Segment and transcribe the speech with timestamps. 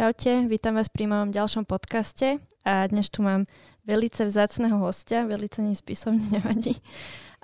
[0.00, 3.44] Čaute, vítam vás pri mojom ďalšom podcaste a dnes tu mám
[3.84, 6.72] velice vzácného hostia, velice nespisovne nevadí.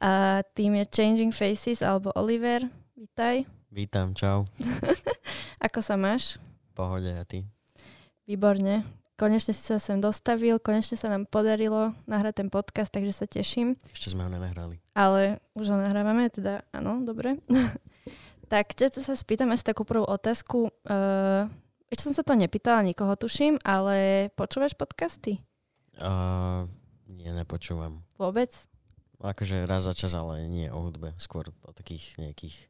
[0.00, 2.64] A tým je Changing Faces alebo Oliver.
[2.96, 3.44] Vítaj.
[3.68, 4.48] Vítam, čau.
[5.68, 6.40] Ako sa máš?
[6.72, 7.44] Pohode a ty?
[8.24, 8.88] Výborne.
[9.20, 13.76] Konečne si sa sem dostavil, konečne sa nám podarilo nahrať ten podcast, takže sa teším.
[13.92, 14.80] Ešte sme ho nenahrali.
[14.96, 17.36] Ale už ho nahrávame, teda áno, dobre.
[18.48, 20.72] tak ťa sa spýtam asi takú prvú otázku.
[20.88, 21.52] Uh,
[21.90, 25.38] ešte som sa to nepýtala nikoho, tuším, ale počúvaš podcasty?
[25.96, 26.66] Uh,
[27.06, 28.02] nie, nepočúvam.
[28.18, 28.50] Vôbec?
[29.22, 31.14] Akože raz za čas, ale nie o hudbe.
[31.16, 32.68] Skôr o takých nejakých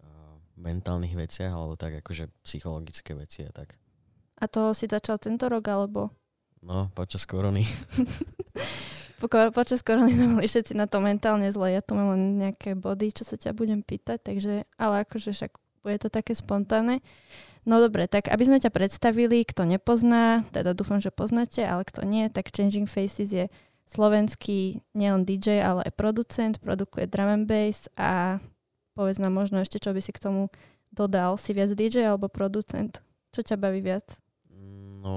[0.00, 3.76] uh, mentálnych veciach, alebo tak akože psychologické veci a tak.
[4.40, 6.14] A to si začal tento rok, alebo?
[6.64, 7.66] No, počas korony.
[9.20, 11.76] po, počas korony sme boli všetci na to mentálne zle.
[11.76, 15.52] Ja tu mám len nejaké body, čo sa ťa budem pýtať, takže, ale akože však
[15.84, 17.04] bude to také spontánne.
[17.68, 22.08] No dobre, tak aby sme ťa predstavili, kto nepozná, teda dúfam, že poznáte, ale kto
[22.08, 23.46] nie, tak Changing Faces je
[23.90, 28.40] slovenský nielen DJ, ale aj producent, produkuje drum and bass a
[28.96, 30.48] povedz nám možno ešte, čo by si k tomu
[30.94, 31.36] dodal.
[31.36, 33.02] Si viac DJ alebo producent?
[33.34, 34.06] Čo ťa baví viac?
[34.48, 35.12] Mm, no,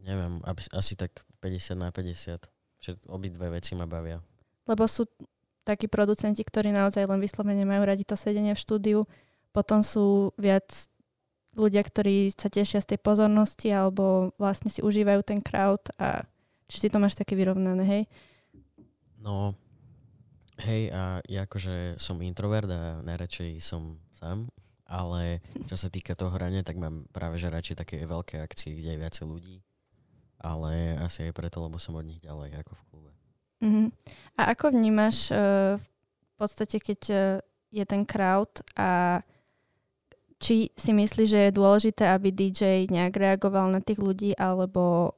[0.00, 0.40] neviem,
[0.72, 2.48] asi tak 50 na 50.
[3.08, 4.20] Obidve veci ma bavia.
[4.68, 5.08] Lebo sú
[5.64, 8.98] takí producenti, ktorí naozaj len vyslovene majú radi to sedenie v štúdiu,
[9.50, 10.68] potom sú viac
[11.54, 16.26] ľudia, ktorí sa tešia z tej pozornosti alebo vlastne si užívajú ten crowd a
[16.66, 18.02] či si to máš také vyrovnané, hej?
[19.22, 19.56] No,
[20.60, 24.50] hej, a ja akože som introvert a najradšej som sám,
[24.84, 28.94] ale čo sa týka toho hrania, tak mám práve že radšej také veľké akcie, kde
[28.94, 29.56] je viacej ľudí,
[30.42, 33.10] ale asi aj preto, lebo som od nich ďalej ako v klube.
[33.64, 33.88] Uh-huh.
[34.36, 37.20] A ako vnímaš uh, v podstate, keď uh,
[37.72, 39.22] je ten crowd a
[40.44, 45.16] či si myslíš, že je dôležité, aby DJ nejak reagoval na tých ľudí, alebo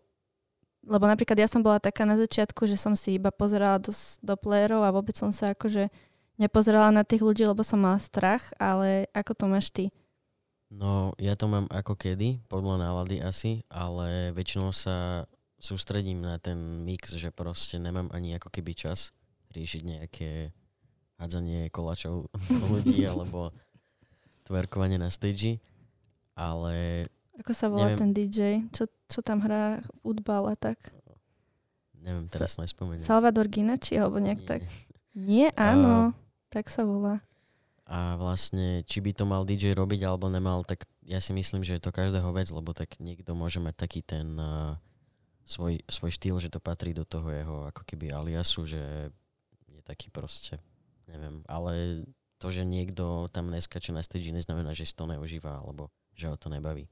[0.87, 3.91] lebo napríklad ja som bola taká na začiatku, že som si iba pozerala do,
[4.22, 5.91] do playerov a vôbec som sa akože
[6.38, 9.91] nepozerala na tých ľudí, lebo som mala strach, ale ako to máš ty?
[10.70, 15.26] No, ja to mám ako kedy, podľa nálady asi, ale väčšinou sa
[15.59, 19.10] sústredím na ten mix, že proste nemám ani ako keby čas
[19.50, 20.54] riešiť nejaké
[21.19, 22.31] hádzanie kolačov
[22.70, 23.50] ľudí, alebo
[24.46, 25.58] tverkovanie na stage,
[26.38, 27.04] ale...
[27.36, 28.40] Ako sa volá neviem, ten DJ?
[28.72, 30.78] Čo, čo tam hrá futbal a tak?
[32.00, 33.02] Neviem, teraz Sa- nespomeniem.
[33.02, 34.48] Salvador Ginači alebo nejak Nie.
[34.48, 34.62] tak?
[35.16, 36.16] Nie, áno, a,
[36.52, 37.18] tak sa volá.
[37.88, 41.78] A vlastne, či by to mal DJ robiť alebo nemal, tak ja si myslím, že
[41.78, 44.74] je to každého vec, lebo tak niekto môže mať taký ten uh,
[45.46, 48.82] svoj, svoj štýl, že to patrí do toho jeho ako keby aliasu, že
[49.70, 50.58] je taký proste,
[51.06, 52.02] neviem, ale
[52.46, 56.38] to, že niekto tam neskače na stage, neznamená, že si to neužíva alebo že ho
[56.38, 56.86] to nebaví.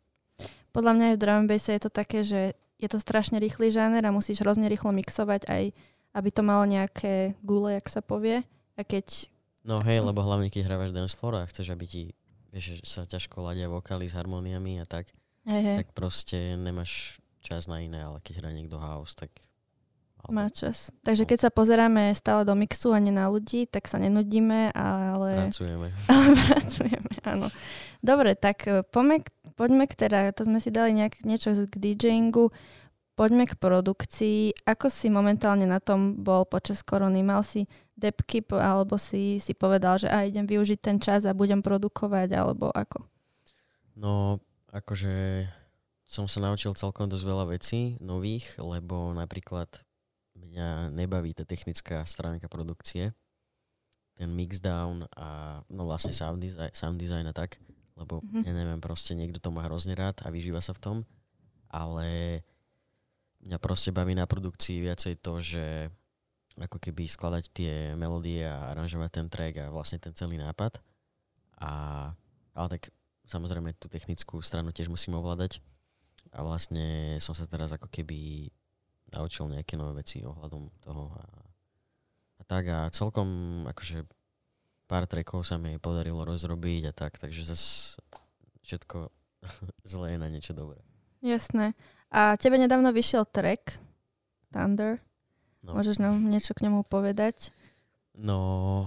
[0.74, 4.10] Podľa mňa aj v drum je to také, že je to strašne rýchly žáner a
[4.10, 5.70] musíš hrozne rýchlo mixovať aj,
[6.10, 8.42] aby to malo nejaké gule, jak sa povie.
[8.74, 9.30] A keď...
[9.62, 12.02] No hej, lebo hlavne keď hrávaš dance floor a chceš, aby ti
[12.50, 15.14] vieš, sa ťažko ladia vokály s harmóniami a tak,
[15.46, 15.76] hej, hej.
[15.86, 19.30] tak proste nemáš čas na iné, ale keď hrá niekto house, tak
[20.30, 20.94] má čas.
[21.02, 25.50] Takže keď sa pozeráme stále do mixu a nie na ľudí, tak sa nenudíme, ale...
[25.50, 25.88] Pracujeme.
[26.12, 27.48] Ale pracujeme, áno.
[28.04, 29.24] Dobre, tak e, poďme,
[29.58, 32.52] poďme k teda, to sme si dali nejak, niečo k DJingu,
[33.16, 34.64] poďme k produkcii.
[34.68, 37.24] Ako si momentálne na tom bol počas korony?
[37.24, 37.64] Mal si
[37.94, 42.68] depky, alebo si, si povedal, že a idem využiť ten čas a budem produkovať, alebo
[42.74, 43.06] ako?
[43.94, 44.42] No,
[44.74, 45.46] akože
[46.04, 49.70] som sa naučil celkom dosť veľa vecí nových, lebo napríklad
[50.50, 53.12] mňa nebaví tá technická stránka produkcie,
[54.14, 57.58] ten mixdown a no vlastne sound design, sound design a tak,
[57.98, 58.42] lebo mm-hmm.
[58.46, 60.96] ja neviem, proste niekto to má hrozne rád a vyžíva sa v tom,
[61.70, 62.40] ale
[63.42, 65.66] mňa proste baví na produkcii viacej to, že
[66.54, 70.78] ako keby skladať tie melódie a aranžovať ten track a vlastne ten celý nápad.
[71.58, 71.70] A,
[72.54, 72.94] ale tak
[73.26, 75.58] samozrejme tú technickú stranu tiež musím ovládať.
[76.30, 78.50] A vlastne som sa teraz ako keby
[79.14, 81.24] naučil nejaké nové veci ohľadom toho a,
[82.40, 83.28] a tak a celkom
[83.70, 84.04] akože
[84.90, 87.96] pár trekov sa mi podarilo rozrobiť a tak, takže zase
[88.66, 89.08] všetko
[89.92, 90.82] zlé je na niečo dobré.
[91.24, 91.72] Jasné.
[92.12, 93.80] A tebe nedávno vyšiel track
[94.52, 95.00] Thunder.
[95.64, 95.80] No.
[95.80, 97.48] Môžeš nám niečo k nemu povedať?
[98.14, 98.86] No,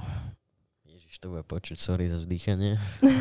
[0.86, 2.78] ježiš, to bude počuť, sorry za vzdychanie.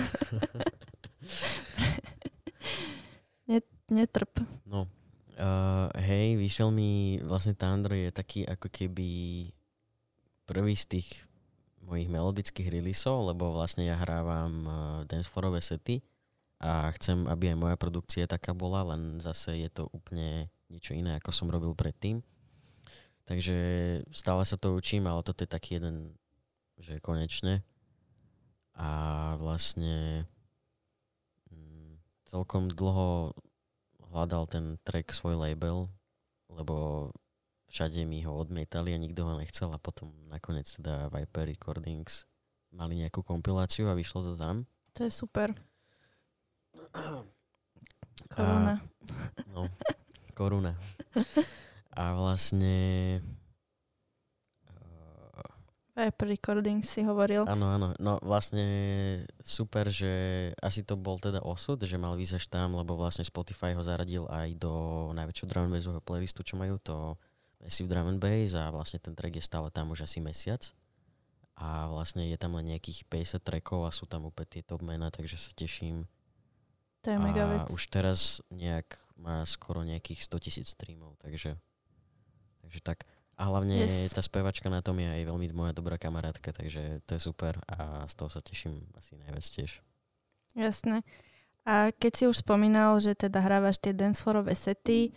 [3.87, 4.43] Netrp.
[4.67, 4.91] No,
[5.37, 9.09] Uh, hej, vyšiel mi, vlastne Thunder je taký ako keby
[10.49, 11.09] prvý z tých
[11.85, 14.73] mojich melodických releaseov, lebo vlastne ja hrávam uh,
[15.05, 16.01] dancefloorové sety
[16.57, 21.21] a chcem, aby aj moja produkcia taká bola, len zase je to úplne niečo iné,
[21.21, 22.25] ako som robil predtým.
[23.29, 23.59] Takže
[24.09, 26.17] stále sa to učím, ale toto je taký jeden,
[26.81, 27.61] že konečne.
[28.73, 28.89] A
[29.37, 30.25] vlastne
[31.53, 33.37] mm, celkom dlho
[34.17, 35.93] hľadal ten track svoj label,
[36.49, 37.13] lebo
[37.69, 42.25] všade mi ho odmietali a nikto ho nechcel a potom nakoniec teda Viper Recordings
[42.73, 44.65] mali nejakú kompiláciu a vyšlo to tam.
[44.97, 45.53] To je super.
[48.33, 48.81] Koruna.
[48.81, 49.69] A, no,
[50.33, 50.73] koruna.
[51.93, 53.21] A vlastne
[55.97, 57.49] Viper Recording si hovoril.
[57.49, 57.97] Áno, áno.
[57.97, 58.69] No vlastne
[59.41, 63.81] super, že asi to bol teda osud, že mal výsť tam, lebo vlastne Spotify ho
[63.81, 64.73] zaradil aj do
[65.17, 67.17] najväčšieho drum and playlistu, čo majú to
[67.65, 70.69] Massive Drum and Bass a vlastne ten track je stále tam už asi mesiac.
[71.57, 75.09] A vlastne je tam len nejakých 50 trackov a sú tam úplne tie top mena,
[75.09, 76.05] takže sa teším.
[77.09, 77.65] To je mega vec.
[77.65, 81.57] A už teraz nejak má skoro nejakých 100 tisíc streamov, takže,
[82.61, 83.09] takže tak.
[83.37, 84.17] A hlavne yes.
[84.17, 88.09] tá spevačka na tom je aj veľmi moja dobrá kamarátka, takže to je super a
[88.09, 89.71] z toho sa teším asi najviac tiež.
[90.57, 91.05] Jasné.
[91.69, 95.13] A keď si už spomínal, že teda hrávaš tie dancefloorové sety,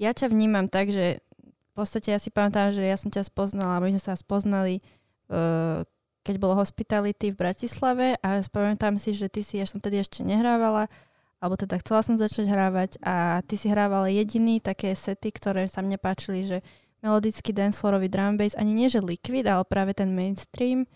[0.00, 3.84] ja ťa vnímam tak, že v podstate ja si pamätám, že ja som ťa spoznala,
[3.84, 4.80] my sme sa spoznali,
[5.28, 5.84] uh,
[6.24, 10.24] keď bolo Hospitality v Bratislave a pamätám si, že ty si, ja som tedy ešte
[10.24, 10.88] nehrávala,
[11.38, 15.84] alebo teda chcela som začať hrávať a ty si hrával jediný také sety, ktoré sa
[15.84, 16.58] mne páčili, že
[17.02, 20.86] melodický dancefloorový drum bass, ani nie že liquid, ale práve ten mainstream.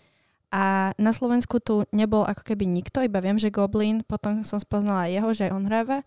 [0.53, 5.09] A na Slovensku tu nebol ako keby nikto, iba viem, že Goblin, potom som spoznala
[5.09, 6.05] jeho, že aj on hráva.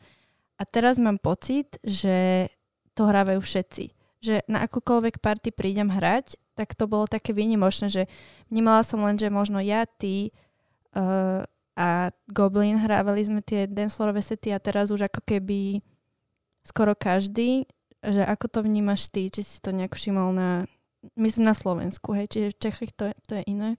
[0.57, 2.49] A teraz mám pocit, že
[2.95, 3.85] to hrávajú všetci.
[4.23, 8.03] Že na akúkoľvek party prídem hrať, tak to bolo také výnimočné, že
[8.49, 10.33] vnímala som len, že možno ja, ty
[10.97, 11.45] uh,
[11.77, 15.85] a Goblin hrávali sme tie dancefloorové sety a teraz už ako keby
[16.65, 17.69] skoro každý
[18.05, 20.69] že ako to vnímaš ty, či si to nejak všimol na,
[21.17, 23.71] myslím na Slovensku, hej, čiže v Čechách to, to je iné?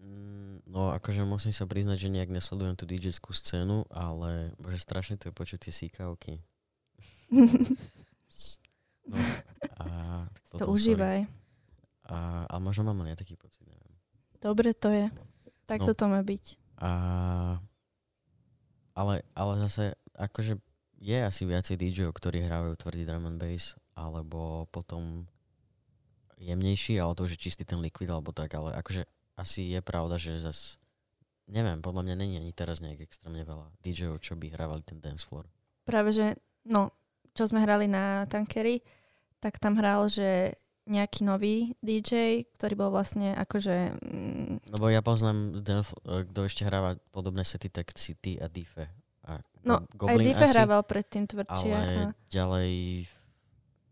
[0.00, 5.20] Mm, no akože musím sa priznať, že nejak nesledujem tú dj scénu, ale bože strašne
[5.20, 6.40] to je počuť tie síkavky.
[9.10, 9.16] no,
[9.76, 9.86] a,
[10.56, 11.28] to užívaj.
[12.10, 13.94] A, a možno mám len taký pocit, neviem.
[14.40, 15.06] Dobre to je.
[15.68, 16.44] Tak no, to má byť.
[16.80, 16.90] A,
[18.96, 20.58] ale, ale zase, akože
[21.00, 25.24] je asi viacej DJ-ov, ktorí hrávajú tvrdý drum and bass, alebo potom
[26.36, 29.08] jemnejší, ale to už je čistý ten liquid, alebo tak, ale akože
[29.40, 30.80] asi je pravda, že zas
[31.50, 35.26] neviem, podľa mňa není ani teraz nejak extrémne veľa DJ-ov, čo by hrávali ten dance
[35.26, 35.50] floor.
[35.82, 36.94] Práve, že no,
[37.34, 38.80] čo sme hrali na Tankery,
[39.42, 40.54] tak tam hral, že
[40.90, 44.00] nejaký nový DJ, ktorý bol vlastne akože...
[44.00, 45.62] Mm, Lebo ja poznám,
[46.02, 48.90] kto ešte hráva podobné sety, tak City a Dife.
[49.64, 51.72] No, Goblin aj Diffe hrával predtým tvrdšie.
[51.72, 52.04] Ale a...
[52.32, 52.72] ďalej,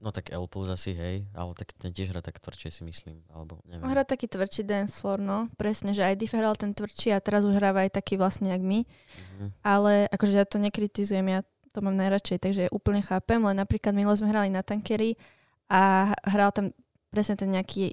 [0.01, 3.21] no tak L plus asi, hej, ale tak ten tiež hrá tak tvrdšie si myslím,
[3.29, 3.85] alebo neviem.
[3.85, 7.45] Hrá taký tvrdší dance floor, no, presne, že aj Diffe hral ten tvrdší a teraz
[7.45, 8.85] už hráva aj taký vlastne jak my.
[8.85, 9.49] Mm-hmm.
[9.61, 11.41] Ale akože ja to nekritizujem, ja
[11.73, 15.21] to mám najradšej, takže úplne chápem, len napríklad minule sme hrali na tankery
[15.69, 16.73] a hral tam
[17.13, 17.93] presne ten nejaký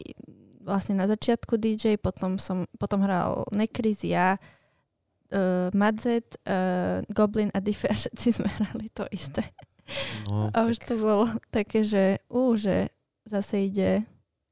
[0.66, 4.42] vlastne na začiatku DJ, potom som potom hral Nekriz, ja,
[5.36, 9.52] uh, Madzet, uh, Goblin a Diffe a všetci sme hrali to isté.
[10.32, 10.88] No, a už tak...
[10.90, 12.90] to bolo také, že uh, že
[13.28, 14.08] zase ide,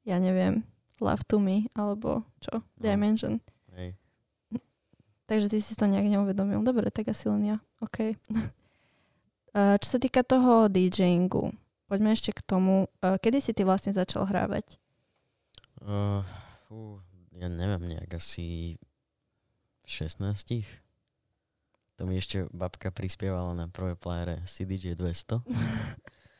[0.06, 0.62] ja neviem,
[1.02, 2.66] Love to Me, alebo čo, no.
[2.78, 3.42] Dimension.
[3.74, 3.98] Hej.
[5.24, 6.60] Takže ty si to nejak neuvedomil.
[6.60, 7.56] Dobre, tak asi len ja.
[7.80, 8.14] OK.
[9.56, 11.50] uh, čo sa týka toho DJingu,
[11.88, 12.86] poďme ešte k tomu.
[13.00, 14.78] Uh, kedy si ty vlastne začal hrávať?
[15.80, 16.22] Uh,
[16.70, 16.96] uh,
[17.34, 18.78] ja neviem, nejak asi
[19.86, 20.64] 16.
[21.94, 25.46] To mi ešte babka prispievala na prvé playere CDJ 200.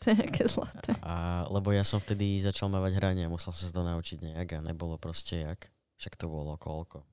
[0.02, 0.92] to je nejaké zlaté.
[1.00, 4.64] A, lebo ja som vtedy začal mávať hranie a musel sa to naučiť nejak a
[4.64, 5.70] nebolo proste jak.
[5.96, 7.06] Však to bolo koľko?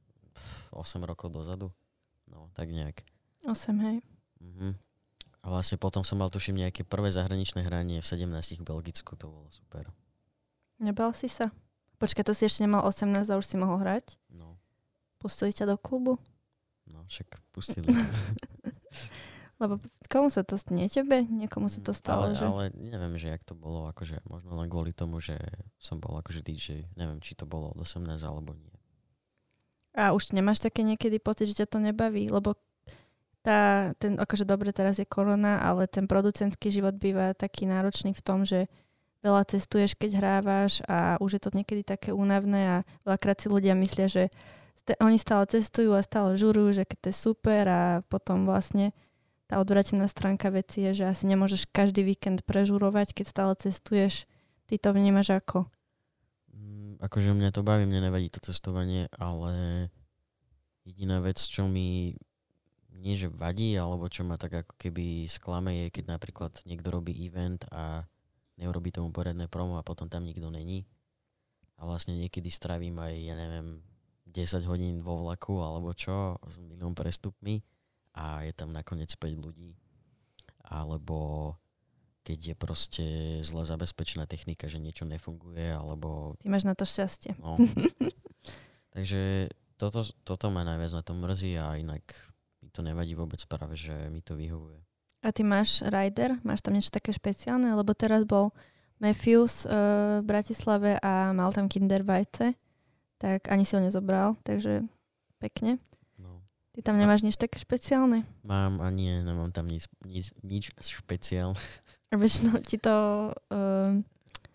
[0.74, 1.70] 8 rokov dozadu?
[2.26, 3.06] No, tak nejak.
[3.46, 3.98] 8, hej.
[4.42, 4.74] Mhm.
[5.42, 9.26] A vlastne potom som mal, tuším, nejaké prvé zahraničné hranie v 17 v Belgicku, to
[9.26, 9.90] bolo super.
[10.78, 11.50] Nebal si sa?
[11.98, 14.18] Počkaj, to si ešte nemal 18 a už si mohol hrať?
[14.30, 14.51] No.
[15.22, 16.18] Pustili ťa do klubu?
[16.90, 17.86] No, však pustili.
[19.62, 19.78] Lebo
[20.10, 20.90] komu sa to stane?
[20.90, 21.22] Tebe?
[21.22, 22.46] Niekomu sa to stalo, ale, že?
[22.50, 25.38] Ale neviem, že jak to bolo, akože možno len kvôli tomu, že
[25.78, 26.90] som bol akože DJ.
[26.98, 28.74] Neviem, či to bolo od 18 alebo nie.
[29.94, 32.26] A už nemáš také niekedy pocit, že ťa to nebaví?
[32.34, 32.58] Lebo
[33.46, 38.26] tá, ten, akože dobre, teraz je korona, ale ten producentský život býva taký náročný v
[38.26, 38.66] tom, že
[39.22, 43.78] veľa cestuješ, keď hrávaš a už je to niekedy také únavné a veľakrát si ľudia
[43.78, 44.24] myslia, že
[45.00, 48.92] oni stále cestujú a stále žurujú, že to je super a potom vlastne
[49.52, 54.26] tá odvratená stránka veci je, že asi nemôžeš každý víkend prežurovať, keď stále cestuješ.
[54.72, 55.68] Ty to vnímaš ako?
[56.56, 59.88] Mm, akože mňa to baví, mne nevadí to cestovanie, ale
[60.88, 62.16] jediná vec, čo mi
[63.02, 67.12] nie že vadí, alebo čo ma tak ako keby sklame je, keď napríklad niekto robí
[67.26, 68.06] event a
[68.62, 70.86] neurobí tomu poriadne promo a potom tam nikto není.
[71.82, 73.82] A vlastne niekedy stravím aj, ja neviem,
[74.32, 77.60] 10 hodín vo vlaku alebo čo, s milión prestupmi
[78.16, 79.76] a je tam nakoniec 5 ľudí.
[80.72, 81.56] Alebo
[82.22, 83.06] keď je proste
[83.42, 86.38] zle zabezpečená technika, že niečo nefunguje, alebo...
[86.40, 87.36] Ty máš na to šťastie.
[87.42, 87.58] No.
[88.96, 92.06] Takže toto, toto ma najviac na tom mrzí a inak
[92.62, 94.78] mi to nevadí vôbec práve, že mi to vyhovuje.
[95.22, 96.38] A ty máš rider?
[96.46, 97.74] Máš tam niečo také špeciálne?
[97.74, 98.54] Lebo teraz bol
[99.02, 102.54] Matthews uh, v Bratislave a mal tam Kinder vajce,
[103.22, 104.82] tak ani si ho nezobral, takže
[105.38, 105.78] pekne.
[106.18, 106.42] No.
[106.74, 108.26] Ty tam nemáš nič také špeciálne?
[108.42, 111.62] Mám a nie, nemám tam nič, nič, nič špeciálne.
[112.10, 113.94] Väčšinou ti to uh,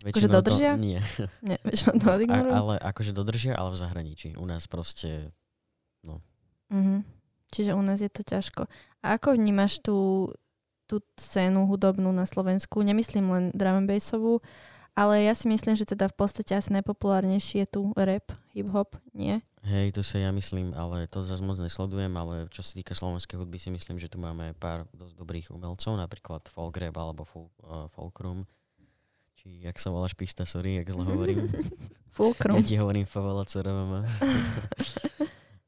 [0.03, 0.75] akože dodržia?
[0.75, 0.99] To, nie.
[1.47, 2.53] nie väčšinou to odignorujú?
[2.53, 4.35] Ale akože dodržia, ale v zahraničí.
[4.35, 5.31] U nás proste,
[6.03, 6.19] no.
[6.69, 7.07] Uh-huh.
[7.55, 8.67] Čiže u nás je to ťažko.
[9.07, 10.29] A ako vnímaš tú,
[10.91, 12.83] tú scénu hudobnú na Slovensku?
[12.83, 14.43] Nemyslím len drum and bassovú,
[14.97, 19.45] ale ja si myslím, že teda v podstate asi najpopulárnejší je tu rap, hip-hop, nie?
[19.67, 23.37] Hej, to sa ja myslím, ale to zase moc nesledujem, ale čo sa týka slovenskej
[23.37, 27.53] hudby si myslím, že tu máme pár dosť dobrých umelcov, napríklad folk rap alebo full,
[27.67, 28.49] uh, folkroom.
[29.37, 31.45] Či jak sa voláš píšta, sorry, jak zle hovorím.
[32.17, 32.57] Fulkrum.
[32.57, 34.09] Ja ti hovorím Favela Cerovama.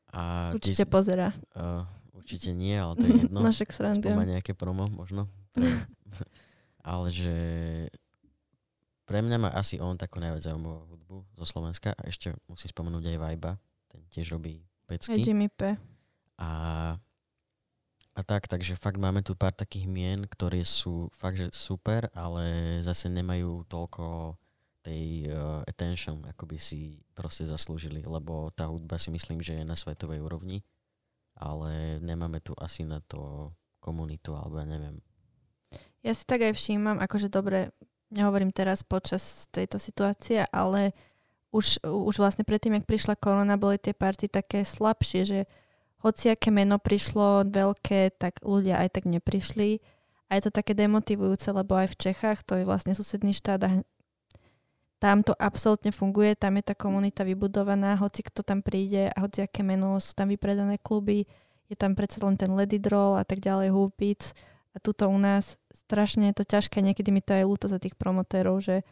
[0.08, 1.36] A určite tiež, pozera.
[1.52, 1.84] Uh,
[2.16, 3.38] určite nie, ale to je jedno.
[3.44, 3.68] No však
[4.16, 5.28] má nejaké promo, možno.
[6.80, 7.36] ale že
[9.08, 13.16] pre mňa má asi on takú najviac zaujímavú hudbu zo Slovenska a ešte musím spomenúť
[13.16, 13.52] aj Vajba
[13.88, 15.16] ten tiež robí pecky.
[15.16, 15.74] Aj Jimmy P.
[16.38, 16.50] A,
[18.14, 22.78] a tak, takže fakt máme tu pár takých mien, ktoré sú fakt, že super, ale
[22.84, 24.36] zase nemajú toľko
[24.86, 29.64] tej uh, attention, ako by si proste zaslúžili, lebo tá hudba si myslím, že je
[29.66, 30.62] na svetovej úrovni,
[31.34, 33.50] ale nemáme tu asi na to
[33.82, 35.02] komunitu, alebo ja neviem.
[36.06, 37.74] Ja si tak aj všímam, akože dobre,
[38.10, 40.92] nehovorím teraz počas tejto situácie, ale
[41.52, 45.40] už, už vlastne predtým, jak prišla korona, boli tie party také slabšie, že
[46.04, 49.80] hociaké meno prišlo veľké, tak ľudia aj tak neprišli.
[50.28, 53.70] A je to také demotivujúce, lebo aj v Čechách, to je vlastne susedný štát a
[54.98, 59.46] tam to absolútne funguje, tam je tá komunita vybudovaná, hoci kto tam príde a hoci
[59.46, 61.24] aké meno, sú tam vypredané kluby,
[61.70, 64.34] je tam predsa len ten Lady Droll a tak ďalej, Beats.
[64.74, 65.56] A tuto u nás
[65.88, 68.84] strašne je to ťažké, niekedy mi to aj ľúto za tých promotérov, že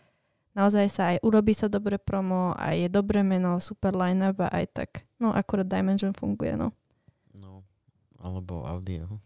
[0.56, 4.64] naozaj sa aj urobí sa dobre promo, aj je dobré meno, super line-up a aj
[4.72, 4.90] tak.
[5.20, 6.72] No akurát Dimension funguje, no.
[7.36, 7.60] No,
[8.16, 9.20] alebo audio.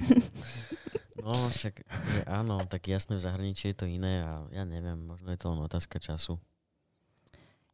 [1.20, 5.28] no však že áno, tak jasné v zahraničí je to iné a ja neviem, možno
[5.28, 6.40] je to len otázka času.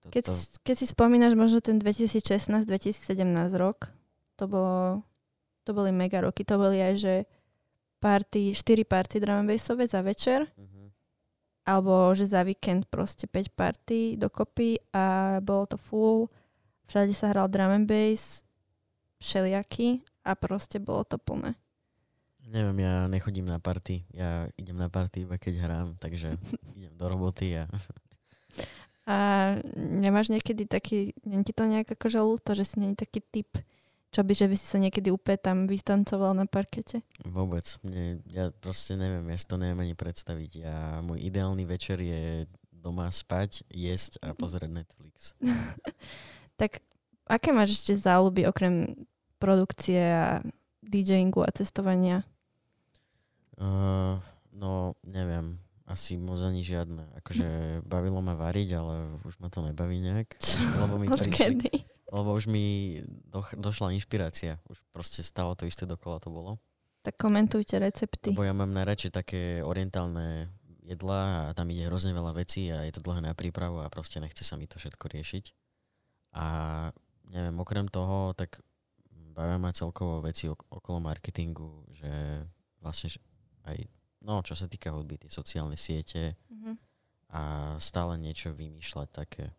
[0.03, 0.11] Toto...
[0.11, 0.27] Keď,
[0.67, 2.67] keď si spomínaš možno ten 2016-2017
[3.55, 3.95] rok,
[4.35, 5.07] to bolo,
[5.63, 7.15] to boli mega roky, to boli aj, že
[8.01, 10.49] party, 4 party drum bassové za večer.
[10.57, 10.81] Uh-huh
[11.71, 16.27] alebo že za víkend proste 5 party dokopy a bolo to full.
[16.91, 18.43] Všade sa hral drum and bass,
[19.23, 21.55] všelijaký a proste bolo to plné.
[22.51, 24.03] Neviem, ja nechodím na party.
[24.11, 26.35] Ja idem na party iba keď hrám, takže
[26.79, 27.71] idem do roboty a...
[29.11, 29.17] A
[29.75, 33.51] nemáš niekedy taký, nie ti to nejak akože ľúto, že si není taký typ
[34.11, 37.07] čo by, že by si sa niekedy úplne tam vystancoval na parkete?
[37.23, 37.63] Vôbec.
[37.87, 40.51] Mne, ja proste neviem, ja si to neviem ani predstaviť.
[40.59, 45.39] Ja, môj ideálny večer je doma spať, jesť a pozerať Netflix.
[46.61, 46.83] tak
[47.31, 49.07] aké máš ešte záľuby okrem
[49.39, 50.43] produkcie a
[50.83, 52.27] DJingu a cestovania?
[53.55, 54.19] Uh,
[54.51, 55.63] no, neviem.
[55.87, 57.15] Asi moc ani žiadne.
[57.23, 57.47] Akože
[57.93, 60.35] bavilo ma variť, ale už ma to nebaví nejak.
[60.83, 64.59] Lebo mi prišli, lebo už mi do, došla inšpirácia.
[64.67, 66.59] Už proste stalo to isté dokola to bolo.
[67.01, 68.35] Tak komentujte recepty.
[68.35, 70.53] Lebo ja mám najradšej také orientálne
[70.85, 74.19] jedlá a tam ide hrozne veľa vecí a je to dlhé na prípravu a proste
[74.19, 75.45] nechce sa mi to všetko riešiť.
[76.35, 76.47] A
[77.31, 78.59] neviem, okrem toho, tak
[79.31, 82.43] bavia ma celkovo veci okolo marketingu, že
[82.83, 83.15] vlastne
[83.71, 83.79] aj,
[84.27, 86.75] no čo sa týka hudby, tie sociálne siete mm-hmm.
[87.39, 87.41] a
[87.79, 89.55] stále niečo vymýšľať také,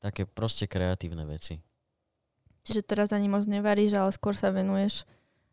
[0.00, 1.60] také proste kreatívne veci.
[2.62, 5.02] Čiže teraz ani moc nevaríš, ale skôr sa venuješ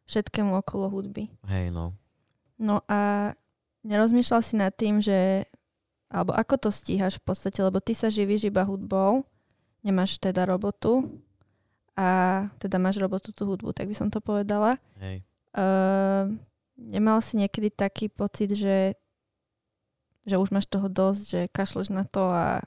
[0.09, 1.29] všetkému okolo hudby.
[1.49, 1.97] Hej, no.
[2.59, 3.33] No a
[3.85, 5.49] nerozmýšľal si nad tým, že
[6.09, 9.29] alebo ako to stíhaš v podstate, lebo ty sa živíš iba hudbou,
[9.85, 11.05] nemáš teda robotu
[11.93, 14.81] a teda máš robotu tú hudbu, tak by som to povedala.
[14.97, 15.21] Hej.
[15.53, 16.33] Uh,
[16.81, 18.97] nemal si niekedy taký pocit, že,
[20.25, 22.65] že už máš toho dosť, že kašleš na to a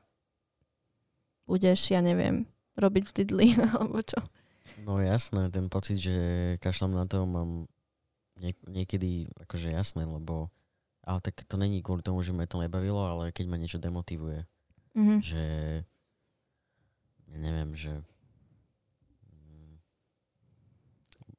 [1.50, 2.46] budeš, ja neviem,
[2.76, 4.21] robiť v Didli alebo čo?
[4.83, 6.17] No jasné, ten pocit, že
[6.62, 7.69] kašlem na to mám
[8.41, 10.49] niek- niekedy akože jasné, lebo
[11.02, 14.47] ale tak to není kvôli tomu, že ma to nebavilo, ale keď ma niečo demotivuje.
[14.95, 15.19] Mm-hmm.
[15.19, 15.45] Že
[17.35, 17.93] neviem, že
[19.26, 19.75] mm,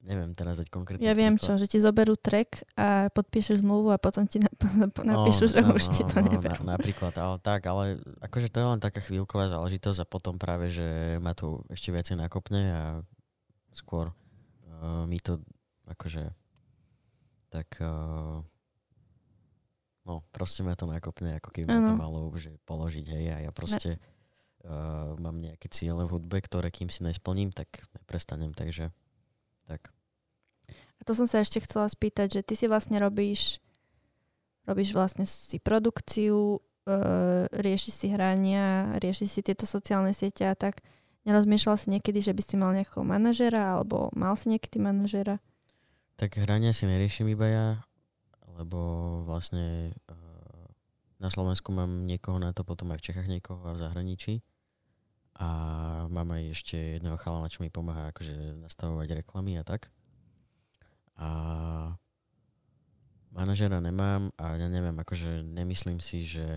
[0.03, 1.61] neviem teraz dať konkrétne Ja viem čo, príklad.
[1.63, 5.83] že ti zoberú track a podpíšeš zmluvu a potom ti nap- nap- napíšu, že už
[5.95, 6.67] ti to neberú.
[6.67, 10.67] Na, napríklad, ale tak, ale akože to je len taká chvíľková záležitosť a potom práve,
[10.67, 12.83] že ma to ešte viacej nakopne a
[13.71, 15.39] skôr uh, mi to
[15.87, 16.31] akože
[17.47, 18.43] tak uh,
[20.03, 23.51] no proste ma to nakopne, ako keby ma to malo že položiť, hej, a ja
[23.55, 24.01] proste
[24.67, 28.91] uh, mám nejaké ciele v hudbe, ktoré kým si nesplním, tak neprestanem, takže
[29.67, 29.93] tak.
[30.99, 33.59] A to som sa ešte chcela spýtať, že ty si vlastne robíš,
[34.63, 40.79] robíš vlastne si produkciu, e, riešiš si hrania, riešiš si tieto sociálne siete a tak.
[41.23, 45.39] Nerozmýšľal si niekedy, že by si mal nejakého manažera alebo mal si niekedy manažera?
[46.19, 47.67] Tak hrania si neriešim iba ja,
[48.59, 48.79] lebo
[49.23, 50.67] vlastne uh,
[51.19, 54.43] na Slovensku mám niekoho na to, potom aj v Čechách niekoho a v zahraničí.
[55.33, 55.47] A
[56.13, 59.89] mám aj ešte jedného chalana, čo mi pomáha akože nastavovať reklamy a tak.
[61.17, 61.29] A
[63.33, 66.47] manažera nemám a ja neviem, akože nemyslím si, že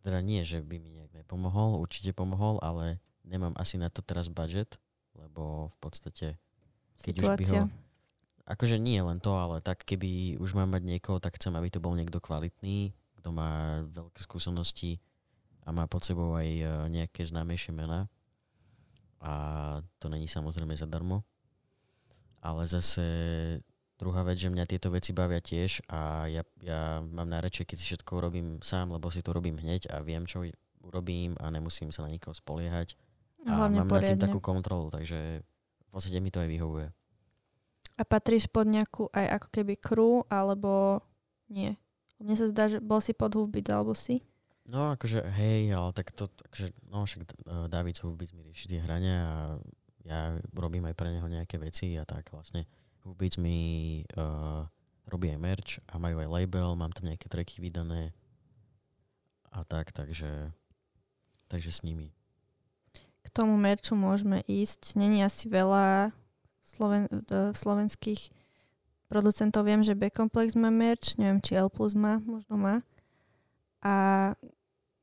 [0.00, 4.32] teda nie, že by mi nejak nepomohol, určite pomohol, ale nemám asi na to teraz
[4.32, 4.80] budget,
[5.12, 6.26] lebo v podstate
[7.04, 7.36] keď už by ho...
[7.36, 7.62] Situácia.
[8.50, 11.78] Akože nie len to, ale tak keby už mám mať niekoho, tak chcem, aby to
[11.78, 14.98] bol niekto kvalitný, kto má veľké skúsenosti
[15.64, 18.08] a má pod sebou aj e, nejaké známejšie mená.
[19.20, 19.32] A
[20.00, 21.24] to není samozrejme zadarmo.
[22.40, 23.04] Ale zase
[24.00, 27.84] druhá vec, že mňa tieto veci bavia tiež a ja, ja mám najradšej, keď si
[27.92, 30.40] všetko urobím sám, lebo si to robím hneď a viem, čo
[30.80, 32.96] urobím a nemusím sa na nikoho spoliehať.
[33.44, 34.24] A hlavne mám nad tým poriadne.
[34.24, 36.88] takú kontrolu, takže v podstate mi to aj vyhovuje.
[38.00, 41.04] A patríš pod nejakú aj ako keby crew, alebo
[41.52, 41.76] nie?
[42.16, 44.24] Mne sa zdá, že bol si pod Húbic, alebo si?
[44.70, 48.78] No akože hej, ale tak to, akože, no však uh, David Hufbic mi rieši tie
[48.78, 49.36] hrania a
[50.06, 52.70] ja robím aj pre neho nejaké veci a tak vlastne
[53.02, 54.62] Hufbic mi uh,
[55.10, 58.14] robí aj merch a majú aj label, mám tam nejaké tracky vydané
[59.50, 60.54] a tak, takže
[61.50, 62.14] takže s nimi.
[63.26, 64.94] K tomu merču môžeme ísť.
[64.94, 66.14] Není asi veľa
[66.62, 67.10] sloven-
[67.58, 68.30] slovenských
[69.10, 69.66] producentov.
[69.66, 72.86] Viem, že B-Complex má merch, neviem, či L Plus má, možno má.
[73.82, 73.92] A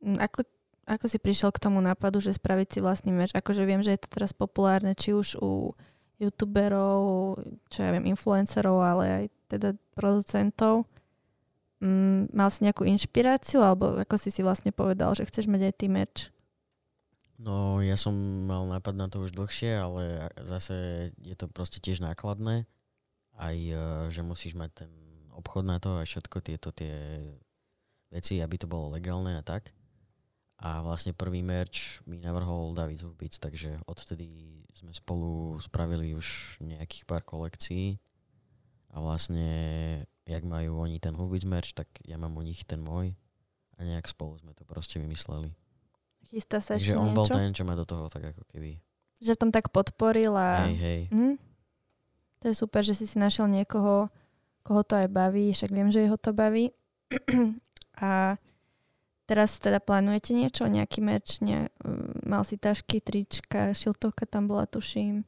[0.03, 0.45] ako,
[0.85, 3.33] ako si prišiel k tomu nápadu, že spraviť si vlastný merch?
[3.33, 5.73] Akože viem, že je to teraz populárne, či už u
[6.17, 7.37] youtuberov,
[7.69, 10.89] čo ja viem, influencerov, ale aj teda producentov.
[11.77, 15.73] Mm, mal si nejakú inšpiráciu, alebo ako si si vlastne povedal, že chceš mať aj
[15.77, 16.21] ty merch?
[17.37, 18.17] No ja som
[18.49, 22.65] mal nápad na to už dlhšie, ale zase je to proste tiež nákladné.
[23.37, 23.77] Aj, e,
[24.09, 24.91] že musíš mať ten
[25.37, 27.21] obchod na to a všetko tieto tie
[28.09, 29.69] veci, aby to bolo legálne a tak.
[30.57, 37.05] A vlastne prvý merch mi navrhol David Zubic, takže odtedy sme spolu spravili už nejakých
[37.05, 38.01] pár kolekcií.
[38.89, 39.45] A vlastne,
[40.25, 43.13] jak majú oni ten Hubic merch, tak ja mám u nich ten môj.
[43.77, 45.53] A nejak spolu sme to proste vymysleli.
[46.25, 47.17] Chystá sa Takže ešte on niečo?
[47.21, 48.81] bol ten, čo ma do toho tak ako keby...
[49.21, 50.65] Že v tom tak podporil a...
[50.65, 51.01] Hej, hej.
[51.13, 51.33] Mhm.
[52.41, 54.09] To je super, že si si našiel niekoho,
[54.65, 56.73] koho to aj baví, však viem, že jeho to baví.
[58.01, 58.37] a
[59.27, 61.67] teraz teda plánujete niečo, nejaký merch, ne,
[62.23, 65.27] mal si tašky, trička, šiltovka tam bola, tuším.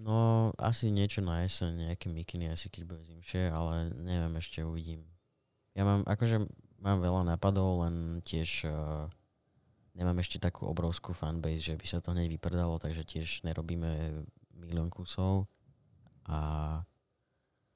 [0.00, 5.04] No, asi niečo na jeseň, nejaké mikiny, asi keď bude zimšie, ale neviem, ešte uvidím.
[5.76, 6.48] Ja mám, akože
[6.80, 9.06] mám veľa nápadov, len tiež uh,
[9.92, 14.24] nemám ešte takú obrovskú fanbase, že by sa to hneď vypredalo, takže tiež nerobíme
[14.56, 15.44] milión kusov
[16.24, 16.40] a,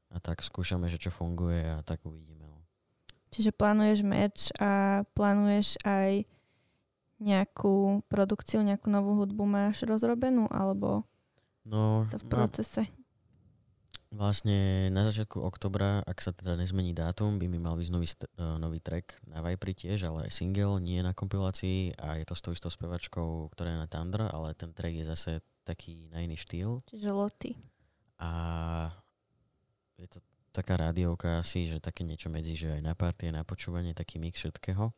[0.09, 2.54] a tak skúšame, že čo funguje a tak uvidíme.
[3.35, 3.43] No.
[3.43, 6.23] Čiže plánuješ merch a plánuješ aj
[7.19, 11.03] nejakú produkciu, nejakú novú hudbu máš rozrobenú, alebo
[11.65, 12.83] No, to v procese?
[14.15, 18.61] Vlastne na začiatku oktobra, ak sa teda nezmení dátum, by mi mal vyjsť nový, uh,
[18.63, 22.43] nový track na Vipri tiež, ale aj single, nie na kompilácii a je to s
[22.45, 25.31] tou istou spevačkou, ktorá je na Thunder, ale ten track je zase
[25.67, 27.51] taký na iný štýl Čiže loty.
[28.23, 28.31] a
[29.99, 30.23] je to
[30.55, 34.23] taká rádiovka asi, že také niečo medzi, že aj na party, aj na počúvanie, taký
[34.23, 34.95] mix všetkého.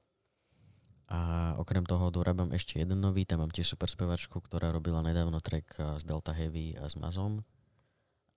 [1.06, 1.18] A
[1.56, 5.96] okrem toho dorábam ešte jeden nový, tam mám tiež super spevačku, ktorá robila nedávno track
[5.96, 7.40] s Delta Heavy a s Mazom.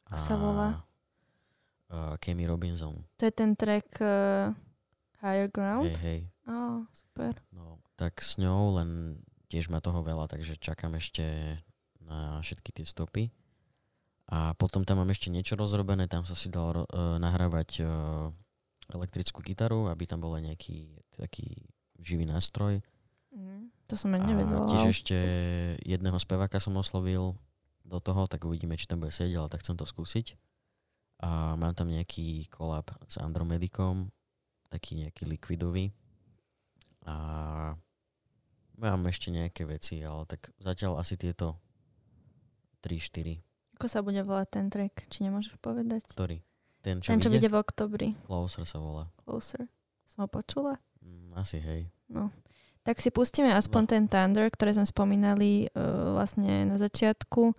[0.07, 0.69] Ako sa volá?
[1.89, 3.03] uh, Kemi Robinson.
[3.17, 4.53] To je ten track uh,
[5.21, 5.89] Higher Ground?
[5.89, 6.19] Hej, hej.
[6.45, 7.33] Oh, super.
[7.53, 11.57] No, tak s ňou len tiež má toho veľa, takže čakám ešte
[12.05, 13.33] na všetky tie stopy.
[14.29, 18.29] A potom tam mám ešte niečo rozrobené, tam som si dal uh, nahrávať uh,
[18.93, 21.65] elektrickú gitaru, aby tam bol aj nejaký taký
[21.97, 22.85] živý nástroj.
[23.33, 24.65] Mm, to som aj nevedela.
[24.65, 25.17] A tiež ešte
[25.81, 27.33] jedného speváka som oslovil
[27.81, 30.37] do toho, tak uvidíme, či tam bude sedieť, ale tak chcem to skúsiť.
[31.25, 34.13] A mám tam nejaký kolab s Andromedicom,
[34.69, 35.89] taký nejaký likvidový.
[37.09, 37.15] A
[38.77, 41.57] mám ešte nejaké veci, ale tak zatiaľ asi tieto
[42.85, 43.48] 3-4.
[43.79, 45.07] Ako sa bude volať ten track?
[45.07, 46.03] Či nemôžeš povedať?
[46.11, 46.43] Ktorý?
[46.83, 47.47] Ten, čo, ten, čo vyjde?
[47.47, 48.07] vyjde v oktobri.
[48.27, 49.07] Closer sa volá.
[49.23, 49.71] Closer.
[50.03, 50.75] Som ho počula?
[50.99, 51.87] Mm, asi hej.
[52.11, 52.27] No.
[52.83, 53.89] Tak si pustíme aspoň No.
[53.95, 57.55] ten Thunder, ktoré sme spomínali uh, vlastne na začiatku.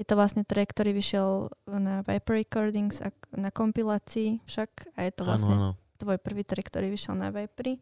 [0.00, 4.96] Je to vlastne track, ktorý vyšiel na Viper Recordings a na kompilácii však.
[4.96, 6.00] A je to vlastne áno, áno.
[6.00, 7.76] tvoj prvý track, ktorý vyšiel na Vipri.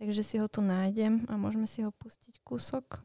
[0.00, 3.04] Takže si ho tu nájdem a môžeme si ho pustiť kúsok.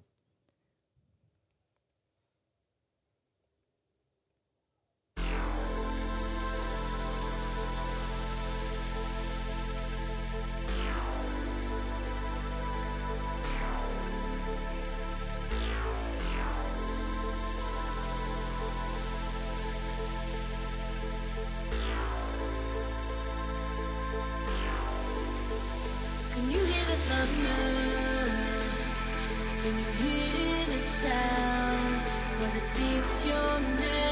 [31.01, 32.01] Sound?
[32.39, 34.07] Cause it speaks your name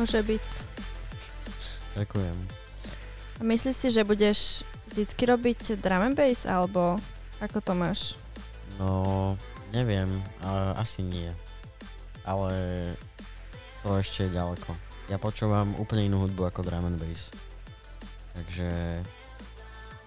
[0.00, 0.46] Môže byť.
[2.00, 2.36] Ďakujem.
[3.36, 6.96] A myslíš si, že budeš vždycky robiť drum and bass, alebo
[7.44, 8.16] ako to máš?
[8.80, 9.36] No,
[9.76, 10.08] neviem,
[10.40, 11.28] a, asi nie.
[12.24, 12.48] Ale
[13.84, 14.72] to ešte je ďaleko.
[15.12, 17.28] Ja počúvam úplne inú hudbu ako drum and bass.
[18.40, 19.04] Takže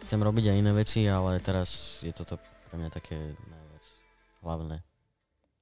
[0.09, 3.85] chcem robiť aj iné veci, ale teraz je toto pre mňa také najviac
[4.41, 4.81] hlavné.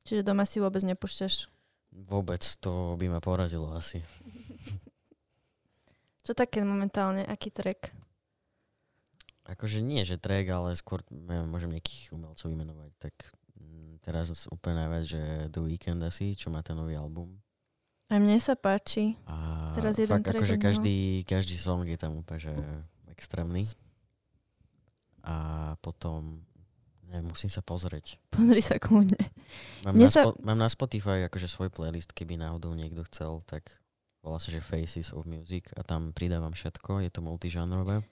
[0.07, 1.51] Čiže doma si vôbec nepúšťaš.
[1.91, 3.99] Vôbec to by ma porazilo asi.
[6.25, 7.27] Čo také momentálne?
[7.27, 7.91] Aký track?
[9.49, 12.91] Akože nie, že track, ale skôr môžem nejakých umelcov vymenovať.
[13.01, 13.15] Tak
[13.59, 17.41] mm, teraz úplne najviac, že The Weeknd asi, čo má ten nový album.
[18.11, 19.15] Aj mne sa páči.
[19.23, 22.53] A Teraz jeden fakt, track akože každý, každý song je tam úplne, že
[23.07, 23.63] extrémny.
[25.23, 25.35] A
[25.79, 26.43] potom,
[27.11, 28.15] neviem, musím sa pozrieť.
[28.31, 29.19] Pozri sa kľudne.
[29.83, 33.43] Mám, Mne na, sa- spo, mám na Spotify akože svoj playlist, keby náhodou niekto chcel,
[33.43, 33.67] tak
[34.23, 38.07] volá sa, že Faces of Music a tam pridávam všetko, je to multižánrové.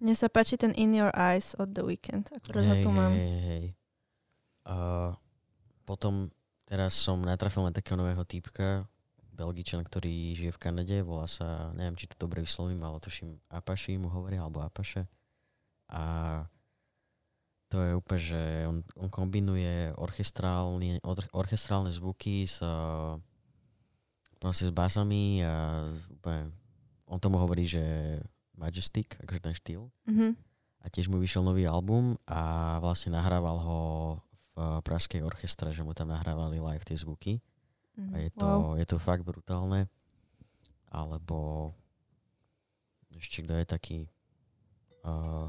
[0.00, 2.32] Mne sa páči ten In Your Eyes od The Weeknd.
[2.32, 3.12] Akurát ho tu mám.
[3.14, 3.64] hej, hej.
[4.66, 4.76] A
[5.84, 6.32] potom
[6.66, 8.86] teraz som natrafil na takého nového týpka,
[9.32, 13.96] Belgičan, ktorý žije v Kanade, volá sa, neviem, či to dobre vyslovím, ale tuším Apaši
[13.96, 15.08] mu hovoria, alebo Apaše.
[15.88, 16.02] A
[17.72, 23.16] to je úplne, že on, on kombinuje orchestrálne, or, orchestrálne zvuky s, uh,
[24.36, 25.80] proste s basami a
[26.12, 26.52] úplne,
[27.08, 27.80] on tomu hovorí, že
[28.52, 30.36] Majestic, akože ten štýl Mhm.
[30.82, 33.80] a tiež mu vyšiel nový album a vlastne nahrával ho
[34.52, 37.40] v pražskej orchestre, že mu tam nahrávali live tie zvuky
[37.96, 38.12] Mhm.
[38.12, 38.76] a je to, Wow.
[38.76, 39.88] je to fakt brutálne.
[40.92, 41.72] Alebo
[43.16, 43.98] ešte kto je taký
[45.02, 45.48] uh,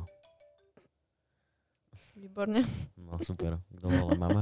[2.13, 2.61] Výborne.
[2.97, 4.41] no super, kto bola mama?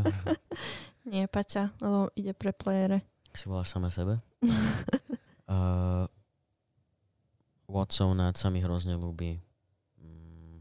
[1.07, 3.01] Nie, Paťa, lebo ide pre playere.
[3.31, 4.19] Si voláš sama sebe?
[5.47, 6.05] uh,
[7.71, 9.39] Watson sa mi hrozne ľúbi.
[10.03, 10.59] Mm,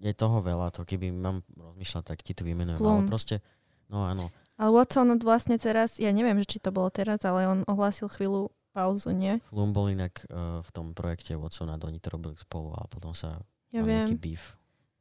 [0.00, 2.80] je toho veľa, to keby mám rozmýšľať, tak ti to vymenujem.
[2.80, 3.04] Ale Flum.
[3.04, 3.44] proste,
[3.92, 4.32] no áno.
[4.56, 8.48] Ale Watson vlastne teraz, ja neviem, že či to bolo teraz, ale on ohlásil chvíľu
[8.72, 9.40] pauzu, nie?
[9.52, 13.44] Flum bol inak uh, v tom projekte Watsona, oni to robili spolu a potom sa
[13.72, 14.24] Ja mal nejaký viem.
[14.32, 14.56] beef.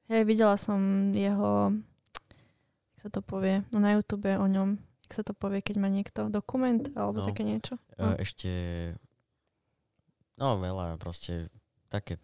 [0.05, 0.77] Hej, videla som
[1.09, 1.73] jeho,
[2.93, 5.89] jak sa to povie, no na YouTube o ňom, jak sa to povie, keď má
[5.89, 7.25] niekto dokument alebo No.
[7.25, 7.81] také niečo.
[7.95, 8.15] Uh, No.
[8.15, 8.49] ešte,
[10.35, 11.49] no veľa, proste
[11.87, 12.21] také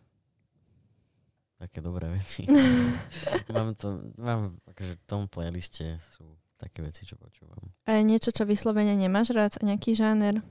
[1.57, 2.45] také dobré veci.
[3.53, 6.25] mám to, mám, akože v tom playliste sú
[6.57, 7.61] také veci, čo počúvam.
[7.85, 9.61] A je niečo, čo vyslovene nemáš rád?
[9.61, 10.41] Nejaký žáner?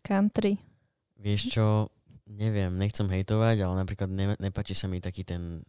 [0.00, 0.62] Country?
[1.18, 1.90] Vieš čo,
[2.26, 5.66] neviem, nechcem hejtovať, ale napríklad ne, nepáči sa mi taký ten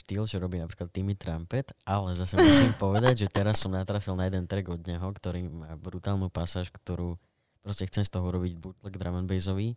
[0.00, 4.26] štýl, čo robí napríklad Timmy Trumpet, ale zase musím povedať, že teraz som natrafil na
[4.26, 7.20] jeden track od neho, ktorý má brutálnu pasáž, ktorú
[7.60, 9.76] proste chcem z toho robiť bootleg drum and bassový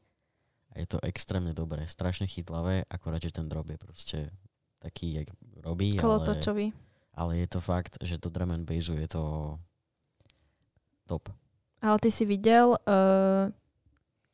[0.73, 4.19] a je to extrémne dobré, strašne chytlavé, akorát, že ten drop je proste
[4.81, 5.27] taký, jak
[5.61, 6.73] robí, ale, Kolotočový.
[7.13, 9.55] ale je to fakt, že to drum and bassu je to
[11.05, 11.29] top.
[11.83, 13.51] Ale ty si videl uh,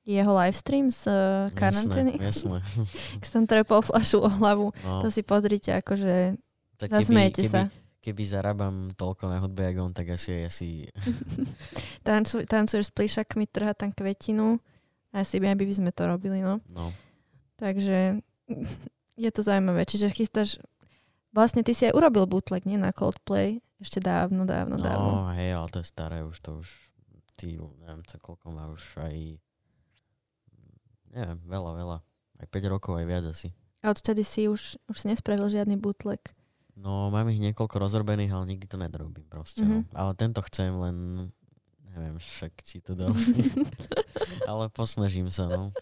[0.07, 1.15] jeho livestream z uh,
[1.53, 2.17] karantény?
[2.17, 3.25] Jasné, jasné.
[3.25, 4.71] Som trepol flašu o hlavu.
[4.83, 6.39] No, To si pozrite, akože
[6.79, 7.62] tak zasmejete keby, sa.
[7.99, 10.67] keby zarábam toľko na hudbe, ako on, tak asi, asi
[12.07, 14.57] Tancu, tancuješ s plišakmi, trhá tam kvetinu.
[15.09, 16.62] Asi by, aby by sme to robili, no.
[16.69, 16.93] no,
[17.57, 18.21] Takže
[19.23, 19.83] je to zaujímavé.
[19.83, 20.62] Čiže chystáš...
[21.29, 22.77] Vlastne ty si aj urobil bootleg, nie?
[22.81, 23.62] Na Coldplay.
[23.79, 25.12] Ešte dávno, dávno, no, dávno.
[25.39, 26.67] hej, ale to je staré už, to už,
[27.39, 29.39] ty, neviem, to koľko má už aj,
[31.13, 31.97] neviem, veľa, veľa.
[32.39, 33.51] Aj 5 rokov, aj viac asi.
[33.83, 36.19] A odtedy si už, už si nespravil žiadny bootleg.
[36.79, 39.63] No, mám ich niekoľko rozrobených, ale nikdy to nedorobím proste.
[39.63, 39.71] Mhm.
[39.71, 39.79] No.
[39.91, 40.95] Ale tento chcem, len
[41.91, 43.11] neviem však, či to dám.
[44.49, 45.75] ale posnažím sa, no.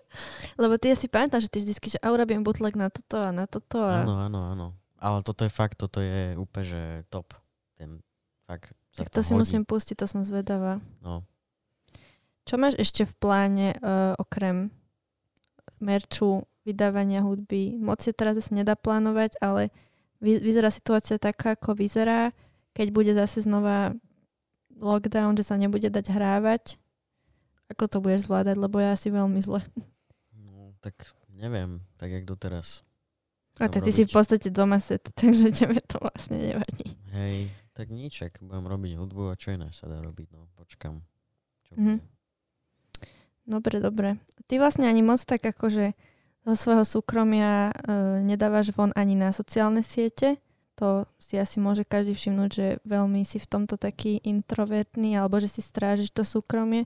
[0.57, 3.45] Lebo ty si pamätám, že ty vždycky, že a urobím bootleg na toto a na
[3.45, 3.77] toto.
[3.77, 4.01] A...
[4.01, 4.67] Áno, áno, áno.
[4.97, 6.81] Ale toto je fakt, toto je úplne, že
[7.13, 7.37] top.
[7.77, 8.01] Ten
[8.49, 9.45] fakt Tak to si hodí.
[9.45, 10.81] musím pustiť, to som zvedavá.
[11.05, 11.21] No.
[12.49, 14.73] Čo máš ešte v pláne uh, okrem
[15.79, 16.29] merču,
[16.63, 17.77] vydávania hudby?
[17.77, 19.69] Moc je teraz zase nedá plánovať, ale
[20.17, 22.33] vy, vyzerá situácia taká, ako vyzerá.
[22.73, 23.93] Keď bude zase znova
[24.73, 26.77] lockdown, že sa nebude dať hrávať,
[27.67, 29.59] ako to budeš zvládať, lebo ja asi veľmi zle.
[30.31, 30.93] no, tak
[31.29, 32.85] neviem, tak jak doteraz.
[33.57, 34.13] A tak ty si v robiť.
[34.13, 36.93] podstate doma set, takže tebe to vlastne nevadí.
[37.09, 41.01] Hej, tak nič, ak budem robiť hudbu a čo iné sa dá robiť, no, počkam.
[41.65, 41.97] Čo Mhm.
[41.97, 42.16] bude.
[43.47, 44.19] Dobre, dobre.
[44.51, 45.95] Ty vlastne ani moc tak akože
[46.43, 50.39] zo svojho súkromia e, nedávaš von ani na sociálne siete.
[50.77, 55.47] To si asi môže každý všimnúť, že veľmi si v tomto taký introvertný alebo že
[55.47, 56.85] si strážiš to súkromie.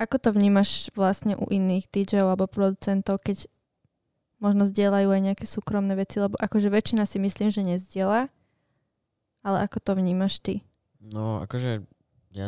[0.00, 3.46] Ako to vnímaš vlastne u iných DJov alebo producentov, keď
[4.40, 8.32] možno zdieľajú aj nejaké súkromné veci, lebo akože väčšina si myslím, že nezdieľa,
[9.44, 10.64] ale ako to vnímaš ty?
[11.00, 11.84] No, akože
[12.30, 12.46] ja,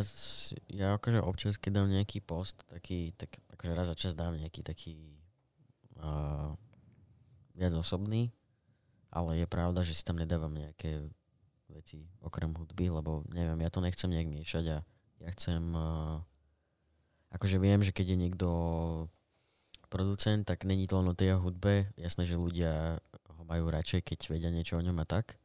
[0.71, 4.62] ja akože občas, keď dám nejaký post, taký, tak, akože raz za čas dám nejaký
[4.62, 4.95] taký
[5.99, 6.55] uh,
[7.59, 8.31] viac osobný,
[9.11, 11.11] ale je pravda, že si tam nedávam nejaké
[11.66, 14.79] veci okrem hudby, lebo neviem, ja to nechcem nejak miešať a
[15.23, 16.23] ja chcem, uh,
[17.35, 18.49] akože viem, že keď je niekto
[19.90, 23.03] producent, tak není to len o tej hudbe, jasné, že ľudia
[23.35, 25.42] ho majú radšej, keď vedia niečo o ňom a tak,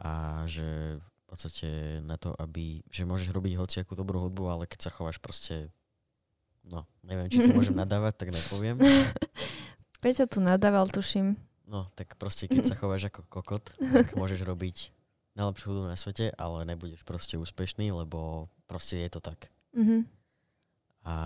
[0.00, 0.98] a že
[1.36, 1.68] podstate
[2.00, 5.68] na to, aby, že môžeš robiť hociakú dobrú hudbu, ale keď sa chováš proste,
[6.64, 8.80] no, neviem, či to môžem nadávať, tak nepoviem.
[10.04, 11.36] Peťa tu nadával, tuším.
[11.66, 14.94] No, tak proste keď sa chováš ako kokot, tak môžeš robiť
[15.36, 19.52] najlepšiu hudbu na svete, ale nebudeš proste úspešný, lebo proste je to tak.
[19.76, 20.08] Mhm.
[21.06, 21.16] A,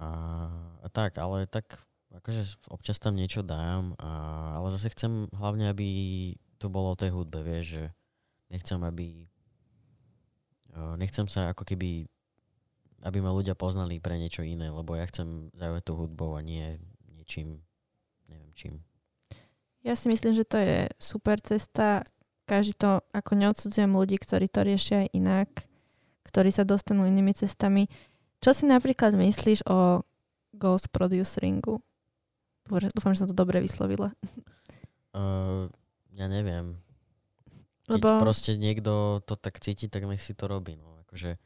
[0.00, 0.08] a,
[0.80, 1.82] a tak, ale tak
[2.16, 4.08] akože občas tam niečo dám, a,
[4.56, 5.88] ale zase chcem hlavne, aby
[6.56, 7.84] to bolo o tej hudbe, vieš, že
[8.52, 9.28] nechcem, aby
[10.74, 12.08] o, nechcem sa ako keby
[13.04, 16.80] aby ma ľudia poznali pre niečo iné, lebo ja chcem zaujať tú hudbou a nie
[17.12, 17.60] niečím,
[18.26, 18.74] neviem čím.
[19.86, 22.02] Ja si myslím, že to je super cesta.
[22.46, 25.50] Každý to, ako neodsudzujem ľudí, ktorí to riešia aj inak,
[26.26, 27.86] ktorí sa dostanú inými cestami.
[28.42, 30.02] Čo si napríklad myslíš o
[30.54, 31.82] ghost produceringu?
[32.66, 34.10] Dúfam, že som to dobre vyslovila.
[35.14, 35.70] Uh,
[36.16, 36.80] ja neviem.
[37.86, 40.74] Keď Lebo proste niekto to tak cíti, tak nech si to robí.
[40.74, 40.98] No.
[41.06, 41.38] Akože,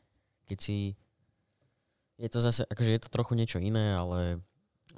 [0.49, 0.97] keď si...
[2.17, 4.41] Je to zase, akože je to trochu niečo iné, ale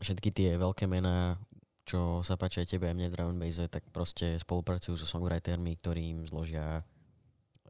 [0.02, 1.38] všetky tie veľké mená,
[1.87, 5.78] čo sa páčia aj tebe aj mne drum and basse, tak proste spolupracujú so songwritermi,
[5.78, 6.82] ktorí im zložia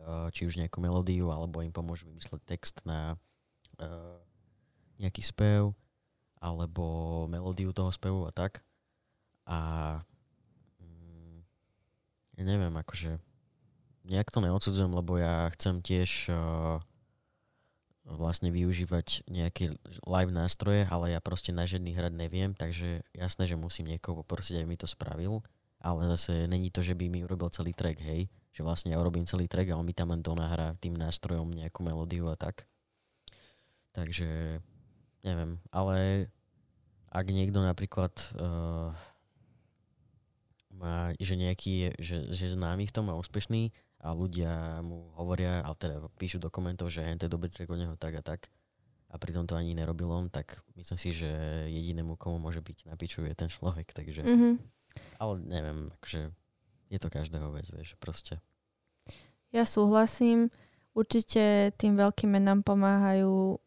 [0.00, 3.20] uh, či už nejakú melódiu, alebo im pomôžu vymysleť text na
[3.80, 4.16] uh,
[4.96, 5.76] nejaký spev,
[6.40, 8.64] alebo melódiu toho spevu a tak.
[9.44, 10.00] A
[12.36, 13.20] ja neviem, akože
[14.08, 16.82] nejak to neodsudzujem, lebo ja chcem tiež uh,
[18.02, 23.54] vlastne využívať nejaké live nástroje, ale ja proste na žiadny hrať neviem, takže jasné, že
[23.54, 25.46] musím niekoho poprosiť, aby mi to spravil,
[25.78, 29.26] ale zase není to, že by mi urobil celý track, hej, že vlastne ja urobím
[29.26, 32.66] celý track a on mi tam len donahrá tým nástrojom nejakú melódiu a tak.
[33.94, 34.58] Takže
[35.22, 36.26] neviem, ale
[37.12, 38.90] ak niekto napríklad uh,
[40.82, 43.70] má, že nejaký že, že známy v tom a úspešný
[44.02, 47.70] a ľudia mu hovoria, ale teda píšu do komentov, že hen to je dobrý track
[47.70, 48.50] od neho tak a tak
[49.12, 51.28] a pritom to ani nerobil on, tak myslím si, že
[51.68, 54.24] jedinému, komu môže byť na piču, je ten človek, takže...
[54.24, 54.54] Mm-hmm.
[55.20, 56.32] Ale neviem, akože
[56.88, 58.40] je to každého vec, vieš, proste.
[59.52, 60.48] Ja súhlasím.
[60.96, 63.60] Určite tým veľkým menám pomáhajú,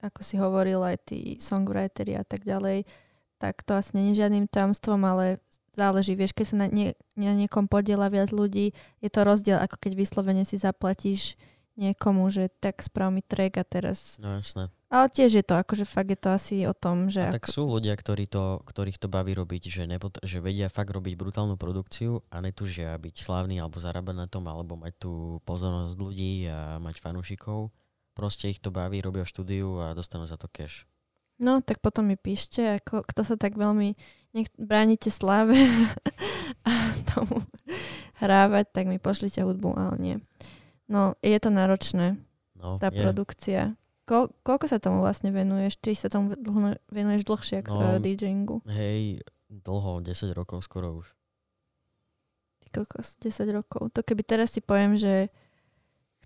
[0.00, 2.88] ako si hovoril, aj tí songwriteri a tak ďalej.
[3.36, 5.44] Tak to asi je žiadnym tamstvom, ale
[5.78, 6.18] záleží.
[6.18, 9.92] Vieš, keď sa na, nie, na niekom podiela viac ľudí, je to rozdiel, ako keď
[9.94, 11.38] vyslovene si zaplatíš
[11.78, 14.18] niekomu, že tak sprav mi track a teraz...
[14.18, 14.74] No jasné.
[14.88, 17.28] Ale tiež je to, akože fakt je to asi o tom, že...
[17.28, 20.72] A tak ako, sú ľudia, ktorí to, ktorých to baví robiť, že, nepot- že vedia
[20.72, 25.12] fakt robiť brutálnu produkciu a netužia byť slávny alebo zarábať na tom, alebo mať tú
[25.44, 27.70] pozornosť ľudí a mať fanúšikov.
[28.16, 30.88] Proste ich to baví, robia štúdiu a dostanú za to cash.
[31.38, 33.94] No, tak potom mi píšte, ako, kto sa tak veľmi
[34.34, 35.54] nech bránite sláve
[36.68, 36.72] a
[37.06, 37.46] tomu
[38.18, 40.16] hrávať, tak mi pošlite hudbu, ale nie.
[40.90, 42.18] No, je to náročné,
[42.58, 42.98] No, tá je.
[42.98, 43.78] produkcia.
[44.02, 45.78] Ko, koľko sa tomu vlastne venuješ?
[45.78, 48.56] Ty sa tomu dlho, venuješ dlhšie ako No, DJingu.
[48.66, 51.06] Hej, dlho, 10 rokov skoro už.
[52.64, 53.94] Ty kokos, 10 rokov.
[53.94, 55.28] To keby teraz si poviem, že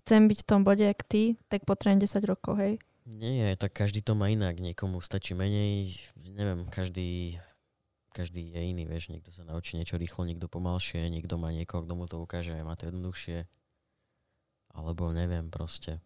[0.01, 2.73] chcem byť v tom bode, jak ty, tak potrebujem 10 rokov, hej.
[3.03, 4.63] Nie, tak každý to má inak.
[4.63, 5.91] Niekomu stačí menej,
[6.23, 7.35] neviem, každý,
[8.15, 9.11] každý je iný, vieš.
[9.11, 12.79] Niekto sa naučí niečo rýchlo, niekto pomalšie, niekto má niekoho, kto mu to ukáže má
[12.79, 13.43] to jednoduchšie.
[14.71, 15.99] Alebo neviem proste.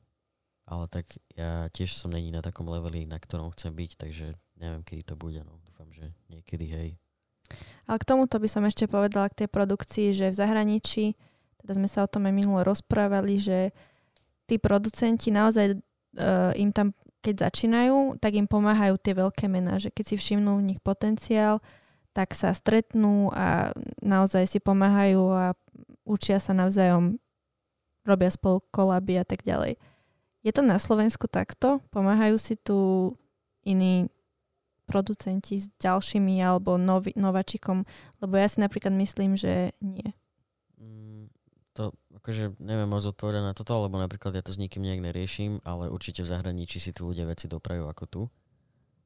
[0.67, 1.07] Ale tak
[1.38, 5.15] ja tiež som není na takom leveli, na ktorom chcem byť, takže neviem, kedy to
[5.15, 5.39] bude.
[5.45, 5.62] No.
[5.63, 6.89] Dúfam, že niekedy, hej.
[7.88, 11.15] Ale k tomuto by som ešte povedala k tej produkcii, že v zahraničí,
[11.63, 13.71] teda sme sa o tom aj minulo rozprávali, že
[14.43, 15.79] tí producenti naozaj
[16.17, 20.60] uh, im tam, keď začínajú, tak im pomáhajú tie veľké mená, že keď si všimnú
[20.60, 21.62] v nich potenciál,
[22.17, 23.69] tak sa stretnú a
[24.01, 25.53] naozaj si pomáhajú a
[26.01, 27.21] učia sa navzájom,
[28.08, 29.77] robia spolu kolaby a tak ďalej.
[30.41, 31.84] Je to na Slovensku takto?
[31.91, 33.12] Pomáhajú si tu
[33.67, 34.08] iní
[34.88, 37.84] producenti s ďalšími alebo novi, nováčikom?
[38.23, 40.15] Lebo ja si napríklad myslím, že nie.
[40.80, 41.27] Mm,
[41.75, 41.91] to
[42.27, 45.87] akože neviem moc odpovedať na toto, lebo napríklad ja to s nikým nejak neriešim, ale
[45.87, 48.21] určite v zahraničí si tí ľudia veci doprajú ako tu.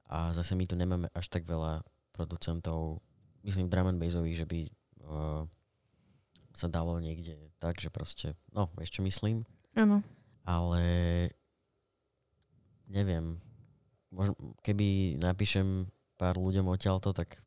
[0.10, 2.98] A zase my tu nemáme až tak veľa producentov,
[3.46, 4.60] myslím drum and bassových, že by
[5.06, 5.44] uh,
[6.52, 10.02] sa dalo niekde tak, že proste, no, vieš čo myslím, Áno.
[10.44, 10.82] ale
[12.90, 13.38] neviem,
[14.10, 17.40] možno, keby napíšem pár ľuďom odtiaľto, tak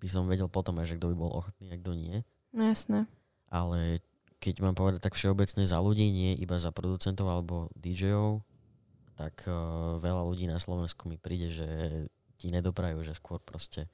[0.00, 3.04] by som vedel potom aj, že kto by bol ochotný a kto nie No jasné.
[3.52, 4.00] ale
[4.40, 8.40] keď mám povedať tak všeobecne za ľudí, nie iba za producentov alebo DJov,
[9.20, 11.68] tak uh, veľa ľudí na Slovensku mi príde, že
[12.40, 13.84] ti nedoprajú, že skôr proste.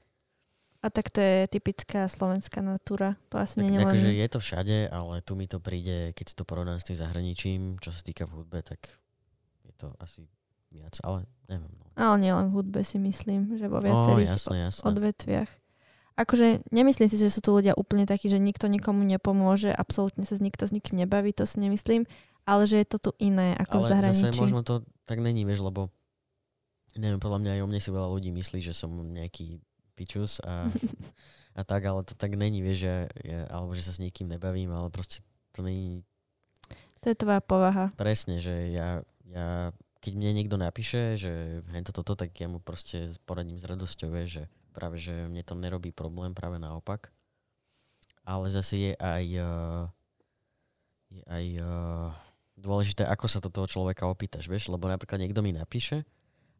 [0.86, 3.18] A tak to je typická slovenská natúra.
[3.34, 3.90] To asi Tak, nie je len...
[3.90, 7.60] akože je to všade, ale tu mi to príde, keď to porovnám s tým zahraničím,
[7.82, 8.94] čo sa týka v hudbe, tak
[9.66, 10.30] je to asi
[10.70, 11.74] viac, ale neviem.
[11.74, 14.84] No, Ale nie len v hudbe si myslím, že vo no viacerých jasné, jasné.
[14.86, 15.50] odvetviach.
[16.16, 20.32] Akože nemyslím si, že sú tu ľudia úplne takí, že nikto nikomu nepomôže, absolútne sa
[20.40, 22.08] nikto s nikým nebaví, to si nemyslím,
[22.48, 24.32] ale že je to tu iné ako v ale zahraničí.
[24.32, 25.92] zase možno to tak není, vieš, lebo
[26.96, 29.60] neviem, podľa mňa aj o mne si veľa ľudí myslí, že som nejaký
[29.92, 30.72] pičus a,
[31.58, 34.72] a tak, ale to tak není, vieš, že, ja, alebo že sa s nikým nebavím,
[34.72, 35.20] ale proste
[35.52, 36.00] to není
[37.04, 37.92] To je tvoja povaha.
[37.92, 43.10] presne, že ja, ja keď mne niekto napíše, že hento toto, tak ja mu proste
[43.26, 44.44] poradím s radosťou, vieš, že
[44.76, 47.08] práve, že mne to nerobí problém, práve naopak.
[48.28, 49.84] Ale zase je aj, uh,
[51.08, 52.12] je aj uh,
[52.60, 56.04] dôležité, ako sa to toho človeka opýtaš, vieš, lebo napríklad niekto mi napíše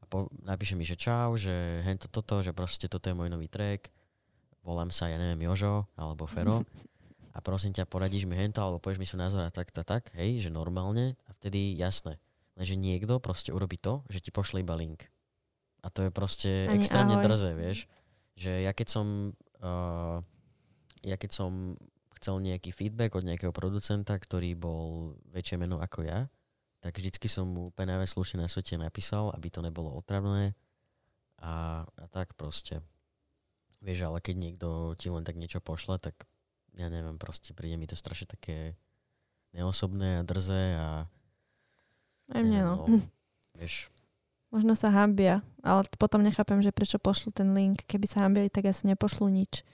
[0.00, 3.48] a po, napíše mi, že čau, že hento toto, že proste toto je môj nový
[3.52, 3.92] track,
[4.64, 6.62] volám sa, ja neviem, Jožo alebo Fero
[7.36, 10.02] a prosím ťa, poradíš mi hento alebo povieš mi svoj názor a tak, tak, tak,
[10.14, 12.16] hej, že normálne a vtedy jasné.
[12.56, 15.04] Lenže niekto proste urobí to, že ti pošle iba link.
[15.84, 17.24] A to je proste Ani extrémne ahoj.
[17.28, 17.78] drze, vieš.
[18.36, 19.32] Že ja keď som,
[19.64, 20.20] uh,
[21.02, 21.76] ja keď som
[22.16, 26.28] chcel nejaký feedback od nejakého producenta, ktorý bol väčšie meno ako ja,
[26.80, 30.54] tak vždycky som mu úplne slušne na svete napísal, aby to nebolo otravné
[31.40, 32.80] a, a tak proste.
[33.84, 36.24] Vieš, ale keď niekto ti len tak niečo pošle, tak
[36.76, 38.76] ja neviem, proste príde mi to strašne také
[39.56, 40.88] neosobné a drzé a
[42.32, 42.84] Aj mne, no.
[43.56, 43.88] vieš,
[44.54, 47.82] Možno sa hambia, ale potom nechápem, že prečo pošlu ten link.
[47.84, 49.66] Keby sa hambili, tak asi nepošlú nič.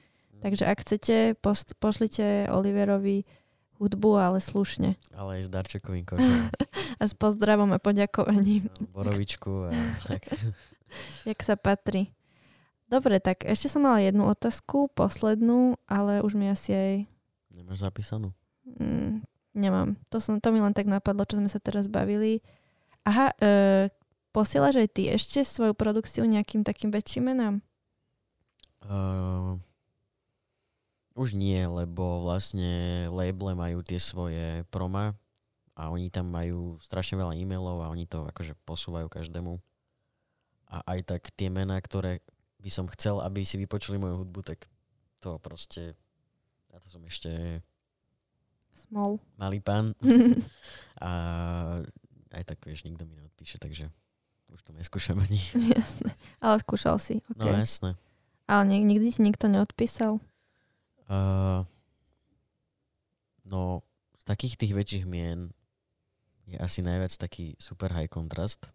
[0.43, 3.23] Takže ak chcete, post, pošlite Oliverovi
[3.79, 4.95] hudbu, ale slušne.
[5.15, 6.51] ale aj s darčekovým kožom,
[7.01, 9.71] A s pozdravom a poďakovaním, borovičku a
[10.07, 10.23] tak.
[11.29, 12.15] jak sa patrí.
[12.87, 16.93] Dobre, tak ešte som mala jednu otázku, poslednú, ale už mi asi aj
[17.57, 18.31] Nemáš zapísanú?
[18.67, 19.25] mm,
[19.57, 19.99] nemám.
[20.13, 22.45] To, som, to mi len tak napadlo, čo sme sa teraz bavili.
[23.03, 23.51] Aha, e,
[24.33, 27.61] posielaš aj ty ešte svoju produkciu nejakým takým väčším menám?
[28.83, 29.61] Uh,
[31.15, 35.15] už nie, lebo vlastne labele majú tie svoje proma
[35.77, 39.61] a oni tam majú strašne veľa e-mailov a oni to akože posúvajú každému.
[40.73, 42.25] A aj tak tie mená, ktoré
[42.61, 44.65] by som chcel, aby si vypočuli moju hudbu, tak
[45.21, 45.93] to proste,
[46.73, 47.61] na to som ešte
[48.73, 49.21] Small.
[49.37, 49.93] malý pán
[51.05, 51.11] a
[52.33, 53.93] aj tak vieš, nikto mi neodpíše, takže
[54.53, 55.41] už to neskúšam ani.
[55.75, 56.13] Jasné.
[56.39, 57.21] Ale skúšal si.
[57.35, 57.59] No Okay.
[57.59, 57.91] jasné.
[58.45, 60.21] Ale nik- nikdy ti nikto neodpísal?
[61.07, 61.65] Uh,
[63.45, 63.83] no,
[64.15, 65.51] z takých tých väčších mien
[66.45, 68.69] je asi najviac taký super high contrast.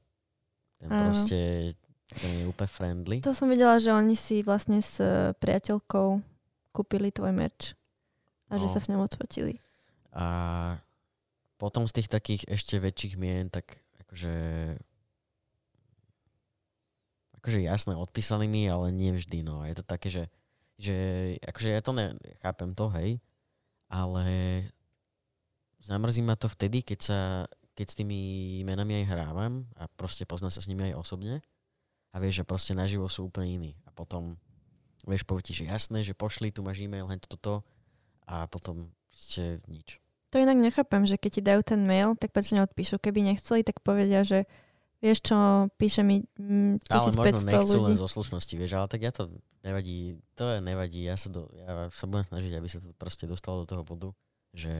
[0.78, 1.12] Ten Áno.
[1.12, 1.74] proste,
[2.16, 3.18] ten je úplne friendly.
[3.22, 6.22] To som videla, že oni si vlastne s e, priateľkou
[6.72, 7.74] kúpili tvoj merch.
[8.48, 8.72] A že No.
[8.72, 9.60] sa v ňom odfotili.
[10.12, 10.26] A
[11.58, 14.34] potom z tých takých ešte väčších mien, tak akože
[17.48, 19.64] akože jasné, odpísali mi, ale nie vždy, no.
[19.64, 20.28] Je to také, že,
[20.76, 20.96] že
[21.48, 22.12] akože ja to ne,
[22.44, 23.24] chápem to, hej,
[23.88, 24.28] ale
[25.80, 27.20] zamrzí ma to vtedy, keď sa,
[27.72, 28.20] keď s tými
[28.68, 31.40] menami aj hrávam a proste poznám sa s nimi aj osobne
[32.12, 33.72] a vieš, že proste naživo sú úplne iní.
[33.88, 34.36] A potom,
[35.08, 37.64] vieš, povie ti, že jasné, že pošli, tu máš e-mail, hen toto
[38.28, 40.04] a potom proste nič.
[40.36, 43.00] To inak nechápem, že keď ti dajú ten mail, tak prečo neodpíšu.
[43.00, 44.44] Keby nechceli, tak povedia, že
[44.98, 45.38] vieš čo,
[45.76, 47.86] píše mi mm, Ale možno 1500 nechcú ľudí.
[47.86, 49.30] len zo slušnosti, vieš, ale tak ja to
[49.62, 49.98] nevadí,
[50.34, 53.62] to je nevadí, ja sa, do, ja sa budem snažiť, aby sa to proste dostalo
[53.62, 54.10] do toho bodu,
[54.52, 54.74] že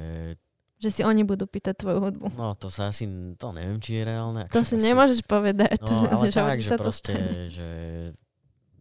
[0.78, 2.26] Že si oni budú pýtať tvoju hudbu.
[2.34, 4.46] no to sa asi, to neviem, či je reálne.
[4.50, 5.78] To si asi- nemôžeš povedať.
[5.82, 7.42] No, to, ale že tak, že sa to proste, stane.
[7.48, 7.68] že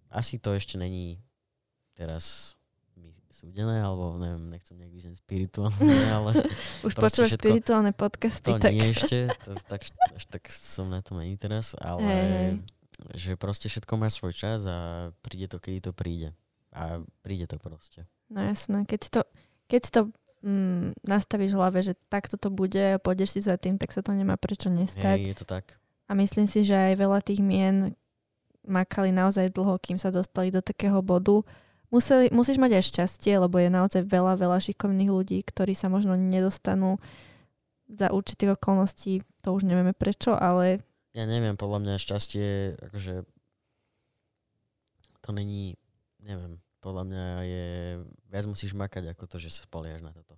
[0.09, 1.21] asi to ešte není
[1.93, 2.56] teraz
[3.37, 6.31] súdené, alebo neviem, nechcem nejak vyznieť spirituálne, ale
[6.81, 9.85] Už počúvaš všetko- spirituálne podcasty, to tak nie ešte, to, tak,
[10.17, 12.49] až tak som na tom není teraz, ale hej.
[13.13, 16.33] že proste všetko má svoj čas a príde to, kedy to príde.
[16.77, 18.05] A príde to proste.
[18.29, 19.21] No jasné, keď to,
[19.65, 20.01] keď to
[20.45, 24.05] mm, nastavíš v hlave, že takto to bude a pôjdeš si za tým, tak sa
[24.05, 25.19] to nemá prečo nestať.
[25.21, 25.81] Hej, je to tak.
[26.07, 27.97] A myslím si, že aj veľa tých mien
[28.67, 31.43] makali naozaj dlho, kým sa dostali do takého bodu.
[31.97, 36.13] Museli, musíš mať aj šťastie, lebo je naozaj veľa, veľa šikovných ľudí, ktorí sa možno
[36.13, 37.01] nedostanú
[37.89, 40.85] za určitých okolností, to už nevieme prečo, ale
[41.17, 42.47] Ja neviem, podľa mňa šťastie,
[42.85, 43.25] akože
[45.21, 45.75] to není,
[46.21, 47.67] neviem, podľa mňa je,
[48.29, 50.37] viac musíš makať ako to, že sa spoliaš na toto.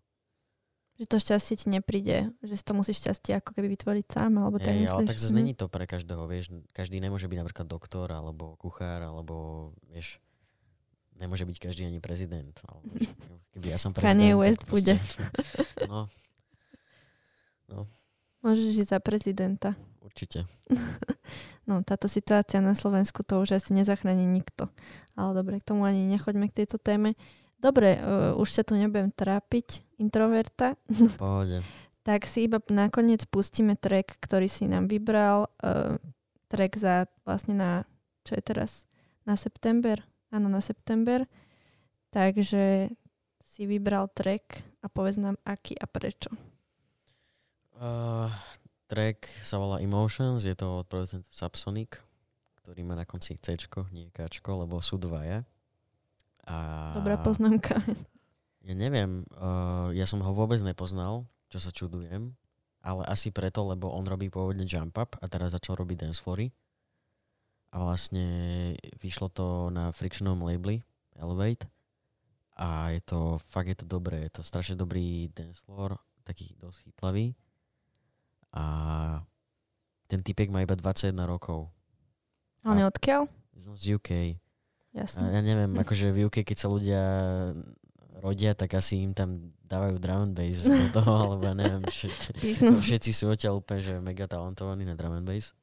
[0.95, 4.59] že to šťastie ti nepríde, že si to musíš šťastie ako keby vytvoriť sám, alebo
[4.59, 5.09] tak Hej, ale myslíš?
[5.09, 5.39] tak zase Mhm.
[5.39, 6.45] není to pre každého, vieš,
[6.75, 9.35] každý nemôže byť napríklad doktor, alebo kuchár, alebo,
[9.87, 10.19] vieš,
[11.19, 12.55] nemôže byť každý ani prezident.
[12.95, 13.11] Vieš,
[13.55, 14.95] keby ja som prezident, Kanye West bude.
[17.69, 17.85] No,
[18.41, 19.77] Môžeš ísť za prezidenta.
[20.01, 20.49] určite.
[21.69, 24.73] No, táto situácia na Slovensku to už asi nezachráni nikto.
[25.13, 27.13] Ale dobre, k tomu ani nechoďme k tejto téme.
[27.61, 30.81] Dobre, uh, už sa tu nebudem trápiť, introverta.
[31.21, 31.61] Pohode.
[32.09, 35.53] Tak si iba nakoniec pustíme track, ktorý si nám vybral.
[35.61, 36.01] Uh,
[36.49, 37.71] track za vlastne na,
[38.25, 38.89] čo je teraz,
[39.29, 40.01] na september.
[40.29, 41.25] Áno, na september.
[42.13, 42.93] Takže
[43.45, 46.31] si vybral track a povedz nám, aký a prečo.
[47.79, 48.31] Uh,
[48.91, 52.01] track sa volá Emotions, je to od producenta Subsonic,
[52.63, 53.55] ktorý má na konci C,
[53.95, 55.47] nie K, lebo sú dvaja.
[56.49, 56.57] A
[56.97, 57.81] Dobrá poznámka.
[58.69, 62.37] Ja neviem, uh, ja som ho vôbec nepoznal, čo sa čudujem,
[62.85, 66.53] ale asi preto, lebo on robí pôvodne Jump Up a teraz začal robiť dance floory.
[67.69, 68.27] A vlastne
[69.01, 70.81] vyšlo to na frictionovom labeli
[71.19, 71.69] Elevate
[72.59, 75.95] a je to, fakt je to dobré, je to strašne dobrý dance floor,
[76.27, 77.39] taký dosť chytlavý.
[78.51, 78.65] A
[80.11, 81.71] ten typek má iba 21 rokov.
[82.67, 83.31] A on je odkiaľ?
[83.55, 84.11] Je z UK.
[84.97, 85.23] A Jasné.
[85.31, 87.03] ja neviem, akože v UK, keď sa ľudia
[88.19, 92.31] rodia, tak asi im tam dávajú drum and bass do toho, alebo ja neviem, všetci,
[92.59, 95.55] všetci sú odtiaľ úplne, že mega talentovaní na drum and bass.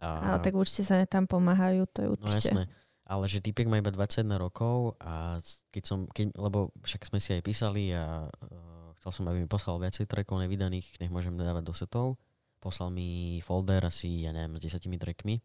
[0.00, 2.50] A, Ale tak určite sa tam pomáhajú, to je No určite.
[2.50, 2.62] jasné.
[3.04, 7.32] Ale že typek má iba 21 rokov a keď som, keď, lebo však sme si
[7.32, 11.64] aj písali a uh, chcel som, aby mi poslal viacej trackov nevydaných, nech môžem dávať
[11.64, 12.06] do setov.
[12.58, 13.08] Poslal mi
[13.40, 15.42] folder asi, ja neviem, s 10 trackmi.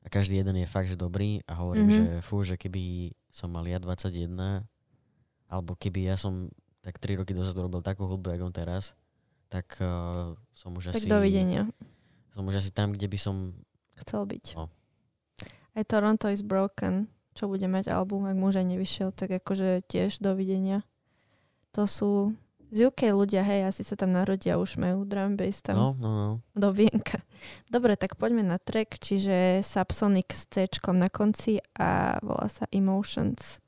[0.00, 1.94] A každý jeden je fakt, že dobrý a hovorím, Mhm.
[1.94, 2.82] že fú, že keby
[3.28, 4.64] som mal ja 21,
[5.46, 6.48] alebo keby ja som
[6.80, 8.96] tak 3 roky dozadu robil takú hudbu, jak on teraz,
[9.48, 11.08] tak uh, som už Tak asi...
[11.08, 11.68] dovidenia.
[12.34, 13.54] Som už asi tam, kde by som...
[13.94, 14.58] Chcel byť.
[14.58, 14.66] No.
[15.78, 17.06] Aj Toronto is broken,
[17.38, 20.82] čo bude mať album, ak muž aj nevyšiel, tak akože tiež dovidenia.
[21.78, 22.34] To sú
[22.74, 26.10] z UK ľudia, hej, asi sa tam narodia, už majú drum bass tam No, no,
[26.10, 26.28] no.
[26.58, 27.22] do vienka.
[27.70, 33.62] Dobre, tak poďme na track, čiže Subsonic s C na konci a volá sa Emotions.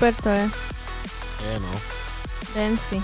[0.00, 0.44] Super to je.
[1.44, 1.72] Je, no.
[2.56, 2.96] Dancy.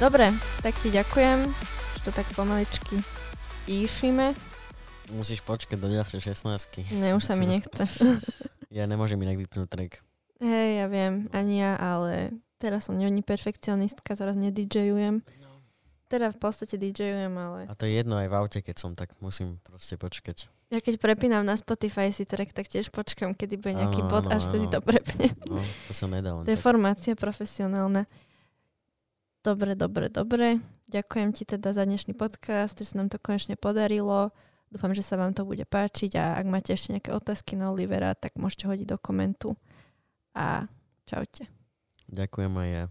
[0.00, 0.32] Dobre,
[0.64, 1.44] tak ti ďakujem,
[1.92, 3.04] že to tak pomaličky
[3.68, 4.32] píšime.
[5.12, 7.84] Musíš počkať do ďalšej 16 Ne, už sa mi nechce.
[8.72, 9.92] Ja nemôžem inak vypnúť track.
[10.40, 15.20] Hej, ja viem, ani ja, ale teraz som není perfekcionistka, teraz nedidžejujem.
[16.10, 19.14] Teda v podstate DJujem, ale A to je jedno aj v aute, keď som, tak
[19.22, 20.50] musím proste počkať.
[20.74, 24.50] ja keď prepínam na Spotify si track, tak tiež počkam, kedy bude nejaký bod, až
[24.50, 25.30] vtedy to prepne.
[25.46, 26.42] No, to som nedal.
[26.42, 26.66] To je tak.
[26.66, 28.10] formácia profesionálna.
[29.46, 30.58] Dobre, dobre, dobre.
[30.90, 34.34] Ďakujem ti teda za dnešný podcast, že sa nám to konečne podarilo.
[34.66, 38.18] Dúfam, že sa vám to bude páčiť a ak máte ešte nejaké otázky na Olivera,
[38.18, 39.54] tak môžete hodiť do komentu.
[40.34, 40.66] A
[41.06, 41.46] čaute.
[42.10, 42.84] Ďakujem aj ja.